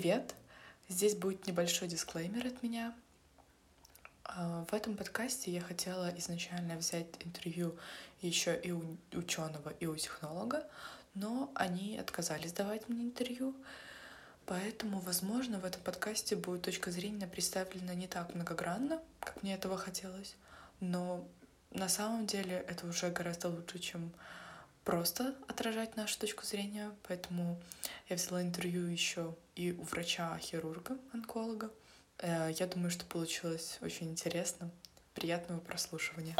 Привет! 0.00 0.36
Здесь 0.88 1.16
будет 1.16 1.48
небольшой 1.48 1.88
дисклеймер 1.88 2.46
от 2.46 2.62
меня. 2.62 2.94
А, 4.22 4.64
в 4.70 4.72
этом 4.72 4.96
подкасте 4.96 5.50
я 5.50 5.60
хотела 5.60 6.16
изначально 6.18 6.76
взять 6.76 7.08
интервью 7.24 7.76
еще 8.22 8.56
и 8.60 8.70
у 8.70 8.96
ученого, 9.12 9.70
и 9.80 9.86
у 9.86 9.96
технолога, 9.96 10.64
но 11.14 11.50
они 11.56 11.98
отказались 11.98 12.52
давать 12.52 12.88
мне 12.88 13.02
интервью. 13.02 13.56
Поэтому, 14.46 15.00
возможно, 15.00 15.58
в 15.58 15.64
этом 15.64 15.82
подкасте 15.82 16.36
будет 16.36 16.62
точка 16.62 16.92
зрения 16.92 17.26
представлена 17.26 17.94
не 17.94 18.06
так 18.06 18.32
многогранно, 18.36 19.02
как 19.18 19.42
мне 19.42 19.54
этого 19.54 19.76
хотелось. 19.76 20.36
Но 20.78 21.26
на 21.72 21.88
самом 21.88 22.28
деле 22.28 22.64
это 22.68 22.86
уже 22.86 23.10
гораздо 23.10 23.48
лучше, 23.48 23.80
чем 23.80 24.12
просто 24.88 25.34
отражать 25.46 25.96
нашу 25.96 26.18
точку 26.18 26.46
зрения, 26.46 26.90
поэтому 27.06 27.60
я 28.08 28.16
взяла 28.16 28.40
интервью 28.40 28.86
еще 28.86 29.36
и 29.54 29.72
у 29.72 29.82
врача-хирурга, 29.82 30.96
онколога. 31.12 31.70
Э, 32.20 32.50
я 32.58 32.66
думаю, 32.66 32.90
что 32.90 33.04
получилось 33.04 33.76
очень 33.82 34.10
интересно. 34.10 34.70
Приятного 35.12 35.60
прослушивания. 35.60 36.36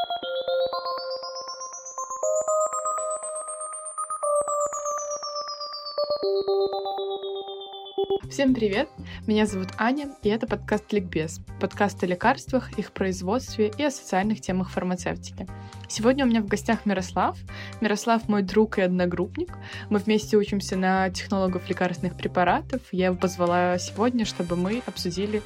Всем 8.27 8.53
привет! 8.53 8.89
Меня 9.25 9.45
зовут 9.45 9.69
Аня, 9.77 10.09
и 10.21 10.29
это 10.29 10.45
подкаст 10.45 10.91
«Ликбез»— 10.91 11.39
подкаст 11.59 12.03
о 12.03 12.05
лекарствах, 12.05 12.77
их 12.77 12.91
производстве 12.91 13.71
и 13.75 13.83
о 13.83 13.89
социальных 13.89 14.41
темах 14.41 14.69
фармацевтики. 14.69 15.47
Сегодня 15.87 16.25
у 16.25 16.27
меня 16.27 16.41
в 16.41 16.45
гостях 16.45 16.85
Мирослав. 16.85 17.39
Мирослав 17.81 18.27
мой 18.27 18.43
друг 18.43 18.77
и 18.77 18.81
одногруппник. 18.81 19.51
Мы 19.89 19.99
вместе 19.99 20.37
учимся 20.37 20.75
на 20.75 21.09
технологов 21.09 21.67
лекарственных 21.69 22.17
препаратов. 22.17 22.81
Я 22.91 23.07
его 23.07 23.15
позвала 23.15 23.79
сегодня, 23.79 24.25
чтобы 24.25 24.55
мы 24.55 24.83
обсудили 24.85 25.41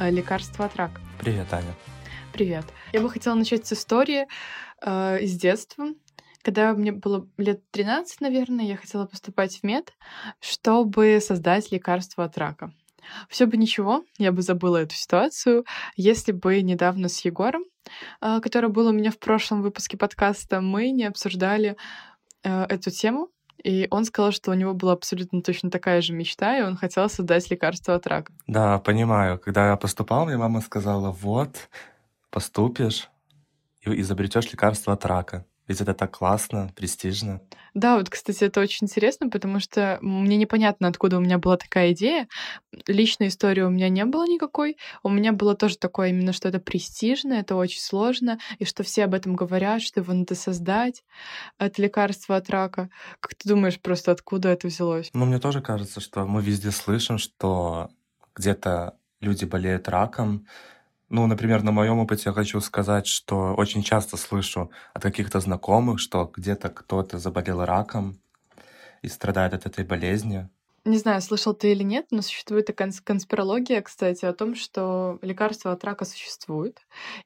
э, 0.00 0.10
лекарства 0.10 0.64
от 0.64 0.76
рака. 0.76 1.00
Привет, 1.20 1.52
Аня. 1.52 1.74
Привет. 2.32 2.64
Я 2.92 3.00
бы 3.00 3.10
хотела 3.10 3.34
начать 3.34 3.66
с 3.66 3.74
истории 3.74 4.26
э, 4.82 5.20
из 5.20 5.36
детства. 5.36 5.86
Когда 6.42 6.72
мне 6.72 6.92
было 6.92 7.26
лет 7.36 7.62
13, 7.70 8.20
наверное, 8.20 8.64
я 8.64 8.76
хотела 8.76 9.06
поступать 9.06 9.60
в 9.60 9.64
мед, 9.64 9.92
чтобы 10.40 11.18
создать 11.20 11.72
лекарство 11.72 12.24
от 12.24 12.38
рака. 12.38 12.72
Все 13.28 13.46
бы 13.46 13.56
ничего, 13.56 14.04
я 14.18 14.32
бы 14.32 14.42
забыла 14.42 14.78
эту 14.78 14.94
ситуацию, 14.94 15.64
если 15.96 16.32
бы 16.32 16.60
недавно 16.62 17.08
с 17.08 17.24
Егором, 17.24 17.64
а, 18.20 18.40
который 18.40 18.70
был 18.70 18.88
у 18.88 18.92
меня 18.92 19.10
в 19.10 19.18
прошлом 19.18 19.62
выпуске 19.62 19.96
подкаста, 19.96 20.60
мы 20.60 20.90
не 20.90 21.04
обсуждали 21.04 21.76
э, 22.44 22.64
эту 22.64 22.90
тему, 22.90 23.30
и 23.62 23.88
он 23.90 24.04
сказал, 24.04 24.30
что 24.32 24.50
у 24.50 24.54
него 24.54 24.72
была 24.74 24.92
абсолютно 24.92 25.42
точно 25.42 25.70
такая 25.70 26.00
же 26.00 26.12
мечта, 26.12 26.58
и 26.58 26.62
он 26.62 26.76
хотел 26.76 27.08
создать 27.08 27.50
лекарство 27.50 27.94
от 27.94 28.06
рака. 28.06 28.32
Да, 28.46 28.78
понимаю. 28.78 29.38
Когда 29.38 29.70
я 29.70 29.76
поступал, 29.76 30.26
мне 30.26 30.36
мама 30.36 30.60
сказала, 30.60 31.10
вот, 31.10 31.68
поступишь 32.30 33.08
и 33.80 34.00
изобретешь 34.00 34.52
лекарство 34.52 34.92
от 34.92 35.04
рака. 35.04 35.44
Ведь 35.68 35.82
это 35.82 35.92
так 35.92 36.10
классно, 36.16 36.70
престижно. 36.74 37.42
Да, 37.74 37.98
вот, 37.98 38.08
кстати, 38.08 38.44
это 38.44 38.60
очень 38.60 38.86
интересно, 38.86 39.28
потому 39.28 39.60
что 39.60 39.98
мне 40.00 40.36
непонятно, 40.36 40.88
откуда 40.88 41.18
у 41.18 41.20
меня 41.20 41.38
была 41.38 41.58
такая 41.58 41.92
идея. 41.92 42.26
Личной 42.86 43.28
истории 43.28 43.60
у 43.60 43.68
меня 43.68 43.90
не 43.90 44.04
было 44.06 44.26
никакой. 44.26 44.78
У 45.02 45.10
меня 45.10 45.32
было 45.32 45.54
тоже 45.54 45.76
такое 45.76 46.08
именно, 46.08 46.32
что 46.32 46.48
это 46.48 46.58
престижно, 46.58 47.34
это 47.34 47.54
очень 47.54 47.80
сложно, 47.80 48.38
и 48.58 48.64
что 48.64 48.82
все 48.82 49.04
об 49.04 49.12
этом 49.14 49.36
говорят, 49.36 49.82
что 49.82 50.00
его 50.00 50.12
надо 50.14 50.34
создать. 50.34 51.04
Это 51.58 51.82
лекарство 51.82 52.36
от 52.36 52.48
рака. 52.48 52.88
Как 53.20 53.34
ты 53.34 53.48
думаешь, 53.48 53.78
просто 53.78 54.10
откуда 54.10 54.48
это 54.48 54.68
взялось? 54.68 55.10
Ну, 55.12 55.26
мне 55.26 55.38
тоже 55.38 55.60
кажется, 55.60 56.00
что 56.00 56.26
мы 56.26 56.40
везде 56.40 56.70
слышим, 56.70 57.18
что 57.18 57.90
где-то 58.34 58.96
люди 59.20 59.44
болеют 59.44 59.88
раком, 59.88 60.46
ну, 61.10 61.26
например, 61.26 61.62
на 61.62 61.72
моем 61.72 61.98
опыте 61.98 62.24
я 62.26 62.32
хочу 62.32 62.60
сказать, 62.60 63.06
что 63.06 63.54
очень 63.54 63.82
часто 63.82 64.16
слышу 64.16 64.70
от 64.94 65.02
каких-то 65.02 65.40
знакомых, 65.40 66.00
что 66.00 66.30
где-то 66.34 66.68
кто-то 66.68 67.18
заболел 67.18 67.64
раком 67.64 68.20
и 69.02 69.08
страдает 69.08 69.54
от 69.54 69.66
этой 69.66 69.84
болезни. 69.84 70.48
Не 70.84 70.96
знаю, 70.96 71.20
слышал 71.20 71.54
ты 71.54 71.72
или 71.72 71.82
нет, 71.82 72.06
но 72.10 72.22
существует 72.22 72.66
такая 72.66 72.90
конспирология, 73.04 73.82
кстати, 73.82 74.24
о 74.24 74.32
том, 74.32 74.54
что 74.54 75.18
лекарство 75.22 75.72
от 75.72 75.84
рака 75.84 76.04
существует, 76.04 76.78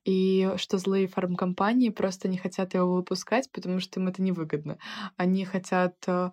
и 0.05 0.53
что 0.57 0.79
злые 0.79 1.07
фармкомпании 1.07 1.91
просто 1.91 2.29
не 2.29 2.39
хотят 2.39 2.75
его 2.75 2.95
выпускать, 2.95 3.51
потому 3.53 3.79
что 3.79 4.01
им 4.01 4.09
это 4.09 4.23
невыгодно. 4.23 4.79
Они 5.17 5.45
хотят 5.45 5.95
э, 6.09 6.31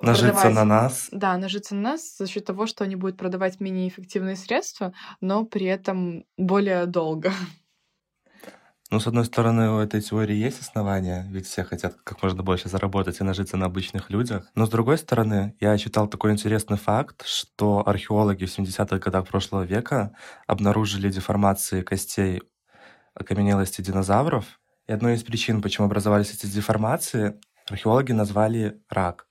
Нажиться 0.00 0.42
продавать, 0.42 0.54
на 0.54 0.64
нас. 0.64 1.08
Да, 1.12 1.36
нажиться 1.36 1.74
на 1.74 1.92
нас 1.92 2.16
за 2.16 2.26
счет 2.26 2.44
того, 2.44 2.66
что 2.66 2.84
они 2.84 2.96
будут 2.96 3.16
продавать 3.16 3.60
менее 3.60 3.88
эффективные 3.88 4.36
средства, 4.36 4.92
но 5.20 5.44
при 5.44 5.66
этом 5.66 6.24
более 6.36 6.86
долго. 6.86 7.32
Ну, 8.90 8.98
с 8.98 9.06
одной 9.06 9.24
стороны, 9.24 9.70
у 9.70 9.78
этой 9.78 10.00
теории 10.00 10.34
есть 10.34 10.60
основания, 10.60 11.24
ведь 11.30 11.46
все 11.46 11.62
хотят 11.62 11.94
как 12.02 12.20
можно 12.24 12.42
больше 12.42 12.68
заработать 12.68 13.20
и 13.20 13.24
нажиться 13.24 13.56
на 13.56 13.66
обычных 13.66 14.10
людях. 14.10 14.50
Но 14.56 14.66
с 14.66 14.68
другой 14.68 14.98
стороны, 14.98 15.54
я 15.60 15.78
читал 15.78 16.08
такой 16.08 16.32
интересный 16.32 16.76
факт, 16.76 17.24
что 17.24 17.86
археологи 17.86 18.46
в 18.46 18.58
70-х 18.58 18.98
годах 18.98 19.28
прошлого 19.28 19.62
века 19.62 20.16
обнаружили 20.48 21.08
деформации 21.08 21.82
костей 21.82 22.42
окаменелости 23.14 23.80
динозавров. 23.80 24.60
И 24.88 24.92
одной 24.92 25.14
из 25.14 25.22
причин, 25.22 25.62
почему 25.62 25.86
образовались 25.86 26.32
эти 26.34 26.46
деформации, 26.46 27.40
археологи 27.68 28.10
назвали 28.10 28.82
рак. 28.88 29.29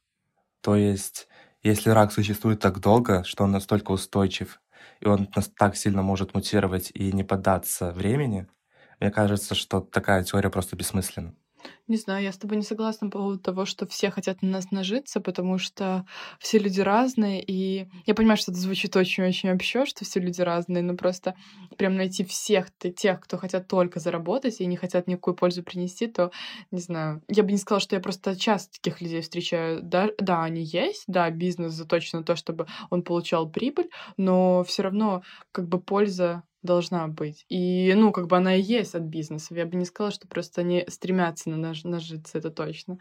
То 0.62 0.76
есть, 0.76 1.28
если 1.64 1.90
рак 1.92 2.12
существует 2.12 2.60
так 2.60 2.80
долго, 2.80 3.24
что 3.24 3.44
он 3.44 3.52
настолько 3.52 3.92
устойчив, 3.92 4.62
и 5.02 5.08
он 5.08 5.28
так 5.58 5.76
сильно 5.76 6.02
может 6.02 6.34
мутировать 6.34 6.92
и 6.94 7.12
не 7.14 7.24
поддаться 7.24 7.92
времени, 7.92 8.48
мне 9.00 9.12
кажется, 9.12 9.56
что 9.56 9.82
такая 9.82 10.24
теория 10.24 10.50
просто 10.50 10.76
бессмысленна. 10.76 11.36
Не 11.88 11.98
знаю, 11.98 12.24
я 12.24 12.32
с 12.32 12.38
тобой 12.38 12.58
не 12.58 12.64
согласна 12.64 13.10
по 13.10 13.20
поводу 13.20 13.40
того, 13.40 13.66
что 13.66 13.88
все 13.88 14.12
хотят 14.12 14.42
на 14.42 14.50
нас 14.50 14.72
нажиться, 14.72 15.20
потому 15.20 15.58
что 15.58 16.06
все 16.40 16.60
люди 16.60 16.82
разные, 16.82 17.42
и 17.42 17.88
я 18.06 18.14
понимаю, 18.14 18.38
что 18.38 18.52
это 18.52 18.60
звучит 18.62 18.96
очень-очень 18.96 19.52
общо, 19.52 19.86
что 19.86 20.06
все 20.06 20.20
люди 20.20 20.42
разные, 20.42 20.84
но 20.84 20.96
просто 20.96 21.36
прям 21.78 21.96
найти 21.96 22.24
всех 22.24 22.68
тех, 22.96 23.20
кто 23.22 23.38
хотят 23.38 23.68
только 23.68 24.00
заработать 24.00 24.62
и 24.62 24.66
не 24.66 24.78
хотят 24.78 25.08
никакую 25.08 25.36
пользу 25.36 25.64
принести, 25.64 26.08
то, 26.08 26.32
не 26.72 26.80
знаю, 26.80 27.22
я 27.28 27.44
бы 27.44 27.52
не 27.52 27.58
сказала, 27.58 27.82
что 27.82 27.96
я 27.96 28.02
просто 28.02 28.40
часто 28.40 28.74
таких 28.74 29.02
людей 29.02 29.22
встречаю. 29.22 29.82
Да, 29.82 30.10
да 30.20 30.44
они 30.44 30.64
есть, 30.64 31.04
да, 31.08 31.30
бизнес 31.30 31.74
заточен 31.74 32.20
на 32.20 32.24
то, 32.24 32.36
чтобы 32.36 32.68
он 32.90 33.04
получал 33.04 33.50
прибыль, 33.50 33.90
но 34.18 34.64
все 34.64 34.84
равно 34.84 35.24
как 35.52 35.68
бы 35.68 35.80
польза 35.82 36.44
должна 36.62 37.08
быть. 37.08 37.46
И, 37.50 37.94
ну, 37.96 38.12
как 38.12 38.28
бы 38.28 38.38
она 38.38 38.56
и 38.56 38.62
есть 38.62 38.96
от 38.96 39.04
бизнеса. 39.04 39.56
Я 39.56 39.66
бы 39.66 39.76
не 39.78 39.86
сказала, 39.86 40.12
что 40.12 40.28
просто 40.28 40.62
они 40.62 40.86
стремятся 40.88 41.50
на 41.50 41.56
наж- 41.56 41.88
нажиться, 41.88 42.38
это 42.38 42.50
точно. 42.50 42.98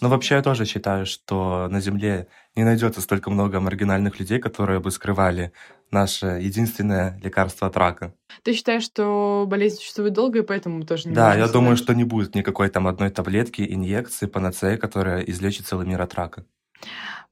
Ну, 0.00 0.08
вообще, 0.08 0.34
я 0.34 0.42
тоже 0.42 0.64
считаю, 0.64 1.06
что 1.06 1.68
на 1.70 1.80
Земле 1.80 2.26
не 2.56 2.64
найдется 2.64 3.00
столько 3.00 3.30
много 3.30 3.60
маргинальных 3.60 4.18
людей, 4.18 4.40
которые 4.40 4.80
бы 4.80 4.90
скрывали 4.90 5.52
наше 5.92 6.26
единственное 6.26 7.20
лекарство 7.22 7.68
от 7.68 7.76
рака. 7.76 8.12
Ты 8.42 8.54
считаешь, 8.54 8.82
что 8.82 9.44
болезнь 9.46 9.76
существует 9.76 10.12
долго, 10.12 10.40
и 10.40 10.42
поэтому 10.42 10.84
тоже 10.84 11.08
не 11.08 11.14
Да, 11.14 11.36
я 11.36 11.46
думаю, 11.46 11.76
что 11.76 11.94
не 11.94 12.02
будет 12.04 12.34
никакой 12.34 12.70
там 12.70 12.88
одной 12.88 13.10
таблетки, 13.10 13.62
инъекции, 13.62 14.26
панацеи, 14.26 14.76
которая 14.76 15.20
излечит 15.20 15.66
целый 15.66 15.86
мир 15.86 16.02
от 16.02 16.14
рака. 16.14 16.44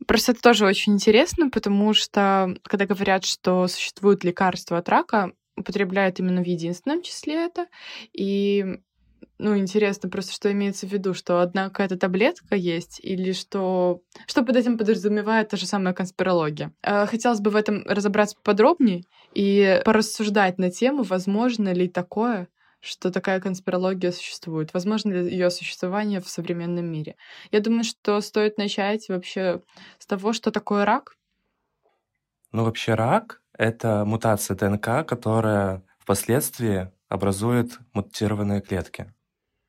Просто 0.06 0.32
это 0.32 0.40
тоже 0.40 0.64
очень 0.64 0.94
интересно, 0.94 1.50
потому 1.50 1.94
что, 1.94 2.56
когда 2.62 2.86
говорят, 2.86 3.24
что 3.24 3.66
существует 3.68 4.24
лекарство 4.24 4.78
от 4.78 4.88
рака, 4.88 5.32
употребляют 5.56 6.18
именно 6.18 6.42
в 6.42 6.46
единственном 6.46 7.02
числе 7.02 7.34
это. 7.46 7.66
И 8.12 8.80
ну, 9.42 9.56
интересно 9.58 10.08
просто, 10.08 10.32
что 10.32 10.52
имеется 10.52 10.86
в 10.86 10.92
виду, 10.92 11.14
что 11.14 11.40
одна 11.40 11.64
какая-то 11.68 11.98
таблетка 11.98 12.54
есть, 12.54 13.00
или 13.02 13.32
что... 13.32 14.00
Что 14.26 14.44
под 14.44 14.56
этим 14.56 14.78
подразумевает 14.78 15.48
та 15.48 15.56
же 15.56 15.66
самая 15.66 15.94
конспирология. 15.94 16.72
Э, 16.82 17.06
хотелось 17.06 17.40
бы 17.40 17.50
в 17.50 17.56
этом 17.56 17.84
разобраться 17.86 18.36
подробнее 18.42 19.02
и 19.34 19.82
порассуждать 19.84 20.58
на 20.58 20.70
тему, 20.70 21.02
возможно 21.02 21.72
ли 21.72 21.88
такое, 21.88 22.46
что 22.80 23.10
такая 23.10 23.40
конспирология 23.40 24.12
существует, 24.12 24.72
возможно 24.74 25.12
ли 25.12 25.30
ее 25.30 25.50
существование 25.50 26.20
в 26.20 26.28
современном 26.28 26.86
мире. 26.86 27.16
Я 27.50 27.58
думаю, 27.58 27.82
что 27.82 28.20
стоит 28.20 28.58
начать 28.58 29.08
вообще 29.08 29.60
с 29.98 30.06
того, 30.06 30.32
что 30.32 30.52
такое 30.52 30.84
рак. 30.84 31.16
Ну, 32.52 32.64
вообще 32.64 32.94
рак 32.94 33.41
это 33.62 34.04
мутация 34.04 34.56
ДНК, 34.56 35.06
которая 35.06 35.82
впоследствии 35.98 36.90
образует 37.08 37.78
мутированные 37.92 38.60
клетки. 38.60 39.14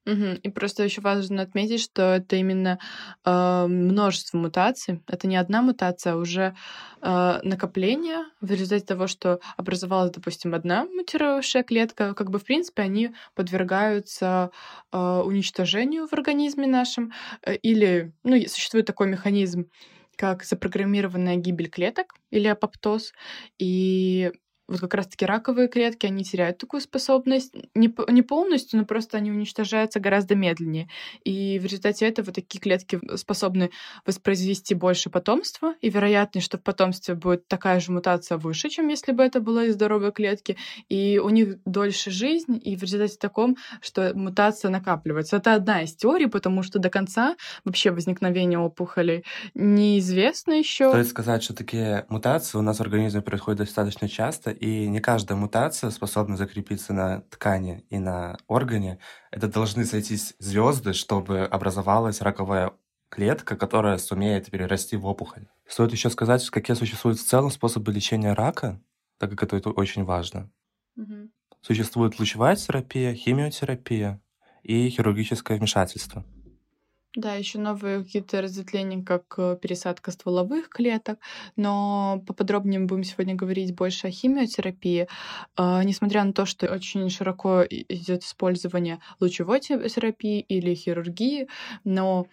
Угу. 0.05 0.39
И 0.43 0.49
просто 0.49 0.83
еще 0.83 0.99
важно 0.99 1.43
отметить, 1.43 1.79
что 1.79 2.15
это 2.15 2.35
именно 2.35 2.77
э, 3.23 3.65
множество 3.67 4.37
мутаций. 4.37 5.01
Это 5.07 5.27
не 5.27 5.37
одна 5.37 5.61
мутация, 5.61 6.13
а 6.13 6.15
уже 6.17 6.55
э, 7.01 7.39
накопление 7.43 8.25
в 8.41 8.51
результате 8.51 8.85
того, 8.85 9.07
что 9.07 9.39
образовалась, 9.55 10.11
допустим, 10.11 10.55
одна 10.55 10.85
мутировавшая 10.85 11.63
клетка. 11.63 12.15
Как 12.15 12.31
бы, 12.31 12.39
в 12.39 12.43
принципе, 12.43 12.81
они 12.81 13.15
подвергаются 13.33 14.51
э, 14.91 14.97
уничтожению 14.97 16.07
в 16.07 16.13
организме 16.13 16.67
нашем. 16.67 17.13
Э, 17.45 17.55
или, 17.55 18.11
ну, 18.23 18.35
существует 18.47 18.85
такой 18.85 19.07
механизм 19.07 19.69
как 20.17 20.43
запрограммированная 20.43 21.37
гибель 21.37 21.69
клеток 21.69 22.13
или 22.31 22.47
апоптоз. 22.47 23.13
И 23.59 24.31
вот 24.67 24.79
как 24.79 24.93
раз-таки 24.93 25.25
раковые 25.25 25.67
клетки, 25.67 26.05
они 26.05 26.23
теряют 26.23 26.57
такую 26.57 26.81
способность. 26.81 27.53
Не, 27.75 27.93
не 28.09 28.21
полностью, 28.21 28.79
но 28.79 28.85
просто 28.85 29.17
они 29.17 29.31
уничтожаются 29.31 29.99
гораздо 29.99 30.35
медленнее. 30.35 30.87
И 31.23 31.59
в 31.59 31.65
результате 31.65 32.07
этого 32.07 32.31
такие 32.31 32.59
клетки 32.59 32.99
способны 33.15 33.71
воспроизвести 34.05 34.73
больше 34.73 35.09
потомства, 35.09 35.75
и 35.81 35.89
вероятность, 35.89 36.45
что 36.45 36.57
в 36.57 36.63
потомстве 36.63 37.15
будет 37.15 37.47
такая 37.47 37.79
же 37.79 37.91
мутация 37.91 38.37
выше, 38.37 38.69
чем 38.69 38.87
если 38.87 39.11
бы 39.11 39.23
это 39.23 39.41
была 39.41 39.65
из 39.65 39.73
здоровой 39.73 40.11
клетки. 40.11 40.57
И 40.89 41.19
у 41.19 41.29
них 41.29 41.57
дольше 41.65 42.11
жизнь, 42.11 42.59
и 42.63 42.75
в 42.75 42.83
результате 42.83 43.17
таком, 43.17 43.57
что 43.81 44.13
мутация 44.15 44.71
накапливается. 44.71 45.37
Это 45.37 45.55
одна 45.55 45.83
из 45.83 45.95
теорий, 45.95 46.27
потому 46.27 46.63
что 46.63 46.79
до 46.79 46.89
конца 46.89 47.35
вообще 47.65 47.91
возникновение 47.91 48.59
опухолей 48.59 49.25
неизвестно 49.53 50.53
еще. 50.53 50.89
Стоит 50.89 51.07
сказать, 51.07 51.43
что 51.43 51.53
такие 51.53 52.05
мутации 52.09 52.57
у 52.57 52.61
нас 52.61 52.77
в 52.77 52.81
организме 52.81 53.21
происходят 53.21 53.59
достаточно 53.59 54.07
часто, 54.07 54.52
и 54.53 54.87
не 54.87 54.99
каждая 54.99 55.37
мутация 55.37 55.89
способна 55.89 56.37
закрепиться 56.37 56.93
на 56.93 57.21
ткани 57.21 57.85
и 57.89 57.99
на 57.99 58.37
органе. 58.47 58.99
Это 59.31 59.47
должны 59.47 59.85
сойтись 59.85 60.35
звезды, 60.39 60.93
чтобы 60.93 61.41
образовалась 61.41 62.21
раковая 62.21 62.73
клетка, 63.09 63.55
которая 63.55 63.97
сумеет 63.97 64.49
перерасти 64.49 64.97
в 64.97 65.05
опухоль. 65.05 65.47
Стоит 65.67 65.91
еще 65.91 66.09
сказать, 66.09 66.49
какие 66.49 66.75
существуют 66.75 67.19
в 67.19 67.25
целом 67.25 67.51
способы 67.51 67.91
лечения 67.91 68.33
рака, 68.33 68.81
так 69.19 69.29
как 69.31 69.43
это, 69.43 69.57
это 69.57 69.69
очень 69.69 70.03
важно. 70.03 70.51
Мгм. 70.95 71.31
Существует 71.61 72.19
лучевая 72.19 72.55
терапия, 72.55 73.13
химиотерапия 73.13 74.21
и 74.63 74.89
хирургическое 74.89 75.57
вмешательство. 75.57 76.25
Да, 77.15 77.35
еще 77.35 77.59
новые 77.59 78.03
какие-то 78.03 78.41
разветвления, 78.41 79.03
как 79.03 79.35
э, 79.37 79.55
пересадка 79.61 80.09
стволовых 80.09 80.67
клеток, 80.69 81.19
но 81.55 82.23
поподробнее 82.25 82.79
мы 82.79 82.87
будем 82.87 83.03
сегодня 83.03 83.35
говорить 83.35 83.75
больше 83.75 84.07
о 84.07 84.11
химиотерапии. 84.11 85.07
А, 85.55 85.83
Несмотря 85.83 86.23
на 86.23 86.33
то, 86.33 86.47
что 86.47 86.65
очень 86.73 87.07
широко 87.11 87.63
идет 87.69 88.23
использование 88.23 88.99
лучевой 89.19 89.59
те- 89.59 89.77
терапии 89.89 90.39
или 90.39 90.73
хирургии, 90.73 91.47
но 91.83 92.25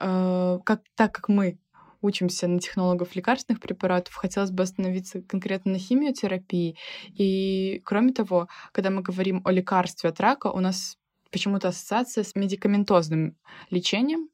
э, 0.00 0.58
как, 0.64 0.82
так 0.94 1.12
как 1.12 1.28
мы 1.28 1.58
учимся 2.02 2.48
на 2.48 2.60
технологов 2.60 3.16
лекарственных 3.16 3.60
препаратов, 3.60 4.14
хотелось 4.14 4.50
бы 4.50 4.62
остановиться 4.62 5.22
конкретно 5.22 5.72
на 5.72 5.78
химиотерапии. 5.78 6.76
И 7.16 7.80
кроме 7.84 8.12
того, 8.12 8.48
когда 8.72 8.90
мы 8.90 9.02
говорим 9.02 9.42
о 9.44 9.52
лекарстве 9.52 10.10
от 10.10 10.20
рака, 10.20 10.48
у 10.48 10.60
нас 10.60 10.96
почему-то 11.36 11.68
ассоциация 11.68 12.24
с 12.24 12.34
медикаментозным 12.34 13.36
лечением, 13.70 14.30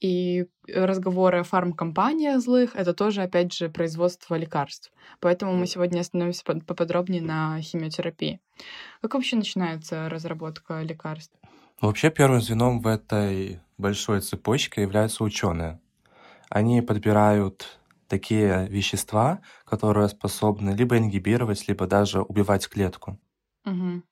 и 0.00 0.46
разговоры 0.66 1.40
о 1.40 1.42
фармкомпаниях 1.42 2.40
злых— 2.40 2.74
это 2.74 2.94
тоже, 2.94 3.22
опять 3.22 3.52
же, 3.52 3.68
производство 3.68 4.36
лекарств. 4.36 4.90
Поэтому 5.20 5.52
мы 5.52 5.66
сегодня 5.66 6.00
остановимся 6.00 6.44
по- 6.44 6.60
поподробнее 6.60 7.20
на 7.20 7.60
химиотерапии. 7.60 8.40
Как 9.02 9.12
вообще 9.14 9.36
начинается 9.36 10.08
разработка 10.08 10.80
лекарств? 10.82 11.36
Вообще 11.82 12.10
первым 12.10 12.40
звеном 12.40 12.80
в 12.80 12.86
этой 12.86 13.60
большой 13.76 14.22
цепочке 14.22 14.80
являются 14.80 15.24
ученые. 15.24 15.78
Они 16.48 16.80
подбирают 16.80 17.78
такие 18.08 18.66
вещества, 18.68 19.40
которые 19.66 20.08
способны 20.08 20.70
либо 20.70 20.96
ингибировать, 20.96 21.68
либо 21.68 21.86
даже 21.86 22.22
убивать 22.22 22.66
клетку. 22.68 23.18
Мгм. 23.64 24.04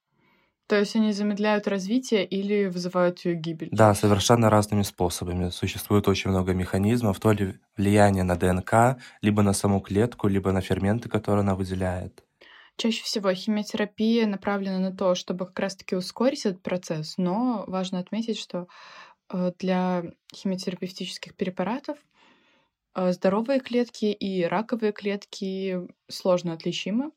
То 0.67 0.79
есть 0.79 0.97
они 0.97 1.13
замедляют 1.13 1.69
развитие 1.69 2.25
или 2.25 2.67
вызывают 2.67 3.25
ее 3.25 3.35
гибель? 3.35 3.69
Да, 3.71 3.95
совершенно 3.95 4.49
разными 4.49 4.83
способами. 4.83 5.51
Существует 5.51 6.09
очень 6.09 6.31
много 6.31 6.55
механизмов, 6.55 7.21
то 7.21 7.33
ли 7.33 7.55
влияние 7.77 8.25
на 8.25 8.37
ДНК, 8.37 8.99
либо 9.21 9.43
на 9.43 9.53
саму 9.53 9.81
клетку, 9.81 10.27
либо 10.29 10.53
на 10.53 10.63
ферменты, 10.63 11.11
которые 11.11 11.41
она 11.43 11.55
выделяет. 11.55 12.25
Чаще 12.77 13.05
всего 13.05 13.33
химиотерапия 13.33 14.27
направлена 14.27 14.79
на 14.79 14.97
то, 14.97 15.15
чтобы 15.15 15.47
как 15.47 15.61
раз-таки 15.61 15.95
ускорить 15.95 16.47
этот 16.47 16.63
процесс, 16.63 17.19
но 17.19 17.65
важно 17.69 18.01
отметить, 18.01 18.39
что 18.39 18.67
э, 19.33 19.53
для 19.59 20.03
химиотерапевтических 20.35 21.37
препаратов 21.37 21.99
э, 22.97 23.13
здоровые 23.13 23.61
клетки 23.61 24.07
и 24.07 24.45
раковые 24.45 24.93
клетки 24.93 25.87
сложно 26.09 26.55
отличимы. 26.55 27.13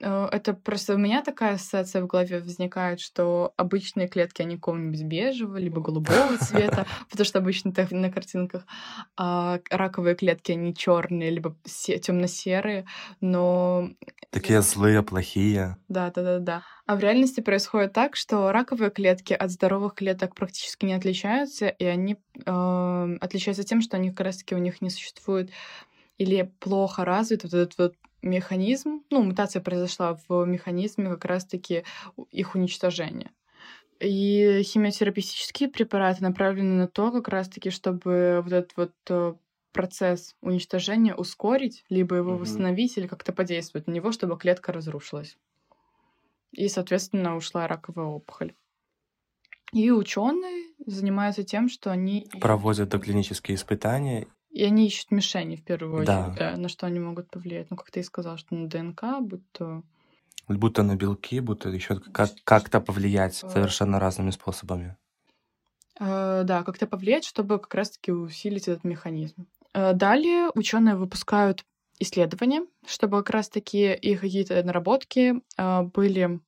Э, 0.00 0.28
Это 0.32 0.54
просто 0.54 0.94
у 0.94 0.98
меня 0.98 1.22
такая 1.22 1.54
ассоциация 1.54 2.02
в 2.02 2.06
голове 2.06 2.40
возникает, 2.40 3.00
что 3.00 3.52
обычные 3.56 4.08
клетки, 4.08 4.42
они 4.42 4.56
какого-нибудь 4.56 5.02
бежевого, 5.02 5.56
либо 5.56 5.80
голубого 5.80 6.36
цвета, 6.38 6.86
потому 7.10 7.24
что 7.24 7.38
обычно 7.38 7.72
так 7.72 7.90
на 7.90 8.10
картинках, 8.10 8.64
а 9.16 9.60
раковые 9.70 10.14
клетки, 10.14 10.52
они 10.52 10.74
черные, 10.74 11.30
либо 11.30 11.56
темно-серые, 11.64 12.86
но 13.20 13.90
Такие 14.30 14.60
злые, 14.62 15.02
плохие. 15.02 15.76
да, 15.88 16.10
да, 16.10 16.22
да, 16.22 16.38
да. 16.38 16.62
А 16.86 16.96
в 16.96 17.00
реальности 17.00 17.40
происходит 17.40 17.92
так, 17.92 18.14
что 18.16 18.52
раковые 18.52 18.90
клетки 18.90 19.32
от 19.32 19.50
здоровых 19.50 19.94
клеток 19.94 20.34
практически 20.34 20.84
не 20.86 20.94
отличаются, 20.94 21.68
и 21.68 21.84
они 21.84 22.16
э, 22.44 23.16
отличаются 23.20 23.64
тем, 23.64 23.80
что 23.82 23.96
они 23.96 24.10
как 24.10 24.26
раз-таки 24.26 24.54
у 24.54 24.58
них 24.58 24.80
не 24.80 24.90
существует 24.90 25.50
или 26.18 26.52
плохо 26.60 27.04
развит 27.04 27.44
вот 27.44 27.54
этот 27.54 27.78
вот 27.78 27.94
механизм. 28.22 29.02
Ну, 29.10 29.22
мутация 29.22 29.62
произошла 29.62 30.18
в 30.28 30.44
механизме 30.44 31.08
как 31.08 31.24
раз-таки 31.24 31.84
их 32.30 32.54
уничтожения. 32.54 33.30
И 34.00 34.62
химиотерапевтические 34.62 35.68
препараты 35.68 36.22
направлены 36.22 36.74
на 36.74 36.88
то, 36.88 37.10
как 37.10 37.28
раз-таки, 37.28 37.70
чтобы 37.70 38.40
вот 38.44 38.52
этот 38.52 38.76
вот 38.76 38.92
э, 39.08 39.34
процесс 39.72 40.36
уничтожения 40.40 41.14
ускорить, 41.14 41.84
либо 41.88 42.16
его 42.16 42.32
Мгм. 42.32 42.40
восстановить, 42.42 42.96
или 42.96 43.06
как-то 43.06 43.32
подействовать 43.32 43.86
на 43.88 43.92
него, 43.92 44.12
чтобы 44.12 44.38
клетка 44.38 44.72
разрушилась. 44.72 45.36
И, 46.52 46.68
соответственно, 46.68 47.36
ушла 47.36 47.66
раковая 47.66 48.06
опухоль. 48.06 48.54
И 49.72 49.90
ученые 49.90 50.64
занимаются 50.86 51.42
тем, 51.42 51.68
что 51.68 51.90
они 51.90 52.28
Проводят 52.40 52.88
доклинические 52.88 53.56
испытания. 53.56 54.26
И 54.50 54.64
они 54.64 54.86
ищут 54.86 55.10
мишени 55.10 55.56
в 55.56 55.64
первую 55.64 56.04
Да. 56.04 56.20
очередь, 56.26 56.38
да, 56.38 56.56
на 56.56 56.68
что 56.68 56.86
они 56.86 57.00
могут 57.00 57.30
повлиять. 57.30 57.70
Ну, 57.70 57.76
как 57.76 57.90
ты 57.90 58.00
и 58.00 58.02
сказал, 58.04 58.36
что 58.38 58.54
на 58.54 58.68
ДНК, 58.68 59.20
будь 59.20 59.50
то 59.52 59.82
Будто 60.48 60.82
на 60.82 60.96
белки, 60.96 61.40
будто 61.40 61.68
еще 61.68 62.00
как- 62.00 62.30
как-то 62.44 62.80
повлиять 62.80 63.34
совершенно 63.34 63.98
разными 64.00 64.30
способами. 64.30 64.96
Э, 66.00 66.42
да, 66.44 66.62
как-то 66.62 66.86
повлиять, 66.86 67.24
чтобы 67.24 67.58
как 67.58 67.74
раз-таки 67.74 68.12
усилить 68.12 68.68
этот 68.68 68.84
механизм. 68.84 69.46
Э, 69.74 69.92
Далее 69.92 70.50
ученые 70.54 70.96
выпускают 70.96 71.64
исследования, 71.98 72.64
чтобы 72.86 73.18
как 73.18 73.30
раз-таки 73.30 73.92
их 73.94 74.20
какие-то 74.20 74.62
наработки 74.62 75.42
э, 75.58 75.82
были 75.82 76.40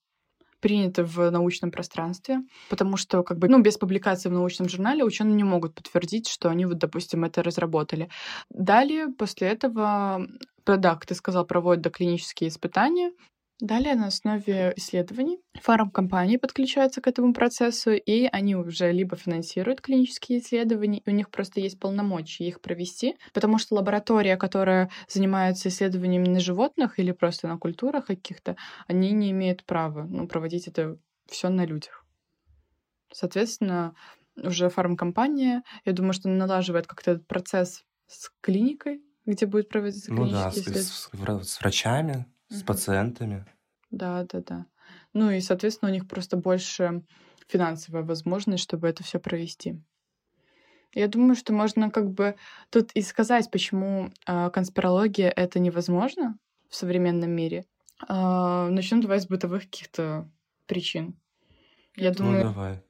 приняты 0.61 1.05
в 1.05 1.31
научном 1.31 1.71
пространстве, 1.71 2.41
потому 2.69 2.97
что 2.97 3.23
как 3.23 3.39
бы, 3.39 3.49
ну, 3.49 3.61
без 3.61 3.79
публикации 3.79 4.29
в 4.29 4.33
научном 4.33 4.69
журнале 4.69 5.05
ученые 5.05 5.35
не 5.35 5.45
могут 5.45 5.75
подтвердить, 5.75 6.29
что 6.29 6.49
они, 6.51 6.67
вот, 6.67 6.79
допустим, 6.79 7.25
это 7.25 7.43
разработали. 7.43 8.09
Далее, 8.51 9.09
после 9.09 9.49
этого, 9.49 10.27
да, 10.67 10.95
как 10.95 11.07
ты 11.07 11.15
сказал, 11.15 11.47
проводят 11.47 11.83
доклинические 11.83 12.49
испытания, 12.51 13.13
Далее 13.61 13.95
на 13.95 14.07
основе 14.07 14.73
исследований 14.77 15.39
фармкомпании 15.61 16.39
подключаются 16.39 17.03
к 17.03 17.07
этому 17.07 17.35
процессу, 17.35 17.91
и 17.93 18.27
они 18.33 18.57
уже 18.57 18.91
либо 18.91 19.17
финансируют 19.17 19.83
клинические 19.83 20.39
исследования, 20.39 21.03
у 21.05 21.11
них 21.11 21.31
просто 21.31 21.61
есть 21.61 21.79
полномочия 21.79 22.49
их 22.49 22.61
провести, 22.63 23.17
потому 23.35 23.59
что 23.59 23.75
лаборатория, 23.75 24.37
которая 24.39 24.91
занимается 25.09 25.69
исследованиями 25.69 26.29
на 26.29 26.41
животных 26.41 26.99
или 26.99 27.13
просто 27.13 27.49
на 27.49 27.59
культурах 27.59 28.07
каких-то, 28.07 28.57
они 28.87 29.13
не 29.13 29.31
имеют 29.33 29.65
права 29.65 30.05
ну, 30.09 30.27
проводить 30.27 30.67
это 30.67 30.97
все 31.27 31.51
на 31.51 31.67
людях. 31.67 32.07
Соответственно, 33.13 33.95
уже 34.37 34.69
фармкомпания, 34.71 35.63
я 35.85 35.93
думаю, 35.93 36.13
что 36.13 36.29
налаживает 36.29 36.87
как-то 36.87 37.13
этот 37.13 37.27
процесс 37.27 37.85
с 38.07 38.31
клиникой, 38.41 39.03
где 39.27 39.47
будет 39.47 39.69
проводиться 39.69 40.11
Ну 40.13 40.29
да, 40.31 40.51
клинические 40.51 40.81
исследования. 40.81 41.45
с- 41.45 41.51
с 41.53 41.61
врачами, 41.61 42.27
с 42.51 42.63
пациентами. 42.63 43.47
Да, 43.91 44.25
да, 44.25 44.41
да. 44.41 44.67
Ну 45.13 45.31
и, 45.31 45.41
соответственно, 45.41 45.91
у 45.91 45.95
них 45.95 46.09
просто 46.09 46.37
больше 46.37 47.03
финансовая 47.49 48.03
возможность, 48.03 48.63
чтобы 48.63 48.89
это 48.89 49.03
все 49.03 49.19
провести. 49.19 49.83
Я 50.93 51.07
думаю, 51.09 51.37
что 51.37 51.53
можно 51.53 51.91
как 51.91 52.11
бы 52.11 52.35
тут 52.71 52.91
и 52.93 53.03
сказать, 53.03 53.51
почему 53.51 54.11
а, 54.27 54.51
конспирология 54.51 55.31
это 55.31 55.61
невозможно 55.61 56.37
в 56.69 56.75
современном 56.75 57.31
мире. 57.31 57.65
А, 58.09 58.69
начнем 58.69 59.01
давай 59.01 59.21
с 59.21 59.27
бытовых 59.27 59.65
каких-то 59.65 60.29
причин. 60.67 61.17
Я 61.97 62.11
Ну 62.11 62.17
думаю, 62.17 62.43
давай. 62.43 62.83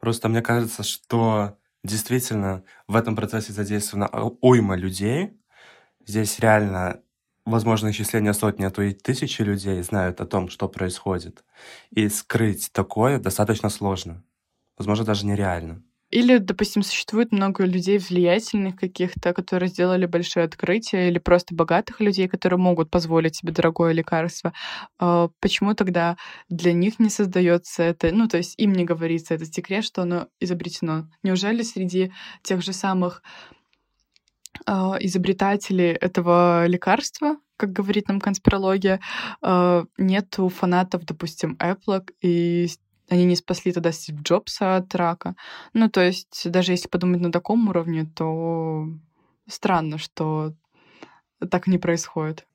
Просто 0.00 0.28
мне 0.28 0.42
кажется, 0.42 0.82
что 0.82 1.58
действительно 1.84 2.64
в 2.88 2.96
этом 2.96 3.16
процессе 3.16 3.52
задействована 3.52 4.08
уйма 4.40 4.76
людей. 4.76 5.38
Здесь 6.06 6.38
реально 6.40 7.02
возможно 7.46 7.90
исчисление 7.90 8.34
сотни, 8.34 8.64
а 8.64 8.70
то 8.70 8.82
и 8.82 8.92
тысячи 8.92 9.42
людей 9.42 9.82
знают 9.82 10.20
о 10.20 10.26
том, 10.26 10.48
что 10.48 10.68
происходит. 10.68 11.44
И 11.90 12.08
скрыть 12.08 12.70
такое 12.72 13.18
достаточно 13.18 13.68
сложно. 13.68 14.24
Возможно, 14.76 15.04
даже 15.04 15.26
нереально. 15.26 15.82
Или, 16.10 16.38
допустим, 16.38 16.82
существует 16.84 17.32
много 17.32 17.64
людей 17.64 17.98
влиятельных 17.98 18.76
каких-то, 18.76 19.32
которые 19.32 19.68
сделали 19.68 20.06
большие 20.06 20.44
открытия, 20.44 21.08
или 21.08 21.18
просто 21.18 21.56
богатых 21.56 21.98
людей, 21.98 22.28
которые 22.28 22.58
могут 22.58 22.88
позволить 22.90 23.34
себе 23.36 23.52
дорогое 23.52 23.92
лекарство. 23.92 24.52
А, 25.00 25.30
почему 25.40 25.74
тогда 25.74 26.16
для 26.48 26.72
них 26.72 27.00
не 27.00 27.10
создается 27.10 27.82
это, 27.82 28.12
ну, 28.12 28.28
то 28.28 28.36
есть 28.36 28.54
им 28.58 28.72
не 28.74 28.84
говорится 28.84 29.34
этот 29.34 29.52
секрет, 29.52 29.84
что 29.84 30.02
оно 30.02 30.28
изобретено? 30.38 31.08
Неужели 31.24 31.62
среди 31.62 32.12
тех 32.42 32.62
же 32.62 32.72
самых 32.72 33.22
изобретателей 34.66 35.92
этого 35.92 36.66
лекарства, 36.66 37.36
как 37.56 37.72
говорит 37.72 38.08
нам 38.08 38.20
конспирология, 38.20 39.00
а, 39.42 39.84
нету 39.96 40.48
фанатов, 40.48 41.04
допустим, 41.04 41.56
Apple, 41.60 42.08
и 42.20 42.68
они 43.08 43.24
не 43.24 43.36
спасли 43.36 43.72
тогда 43.72 43.92
Стив 43.92 44.16
Джобса 44.22 44.76
от 44.76 44.94
рака. 44.94 45.36
Ну, 45.72 45.88
то 45.88 46.02
есть, 46.02 46.50
даже 46.50 46.72
если 46.72 46.88
подумать 46.88 47.20
на 47.20 47.30
таком 47.30 47.68
уровне, 47.68 48.06
то 48.14 48.88
странно, 49.46 49.98
что 49.98 50.54
так 51.50 51.66
не 51.66 51.78
происходит. 51.78 52.46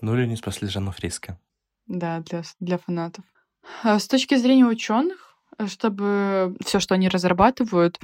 Ну 0.00 0.14
или 0.14 0.26
не 0.26 0.36
спасли 0.36 0.68
Жанну 0.68 0.92
Фриске. 0.92 1.38
Да, 1.86 2.20
для, 2.20 2.42
для 2.60 2.78
фанатов. 2.78 3.24
А 3.82 3.98
с 3.98 4.06
точки 4.06 4.36
зрения 4.36 4.64
ученых, 4.64 5.36
чтобы 5.66 6.56
все, 6.64 6.80
что 6.80 6.94
они 6.94 7.08
разрабатывают, 7.08 7.98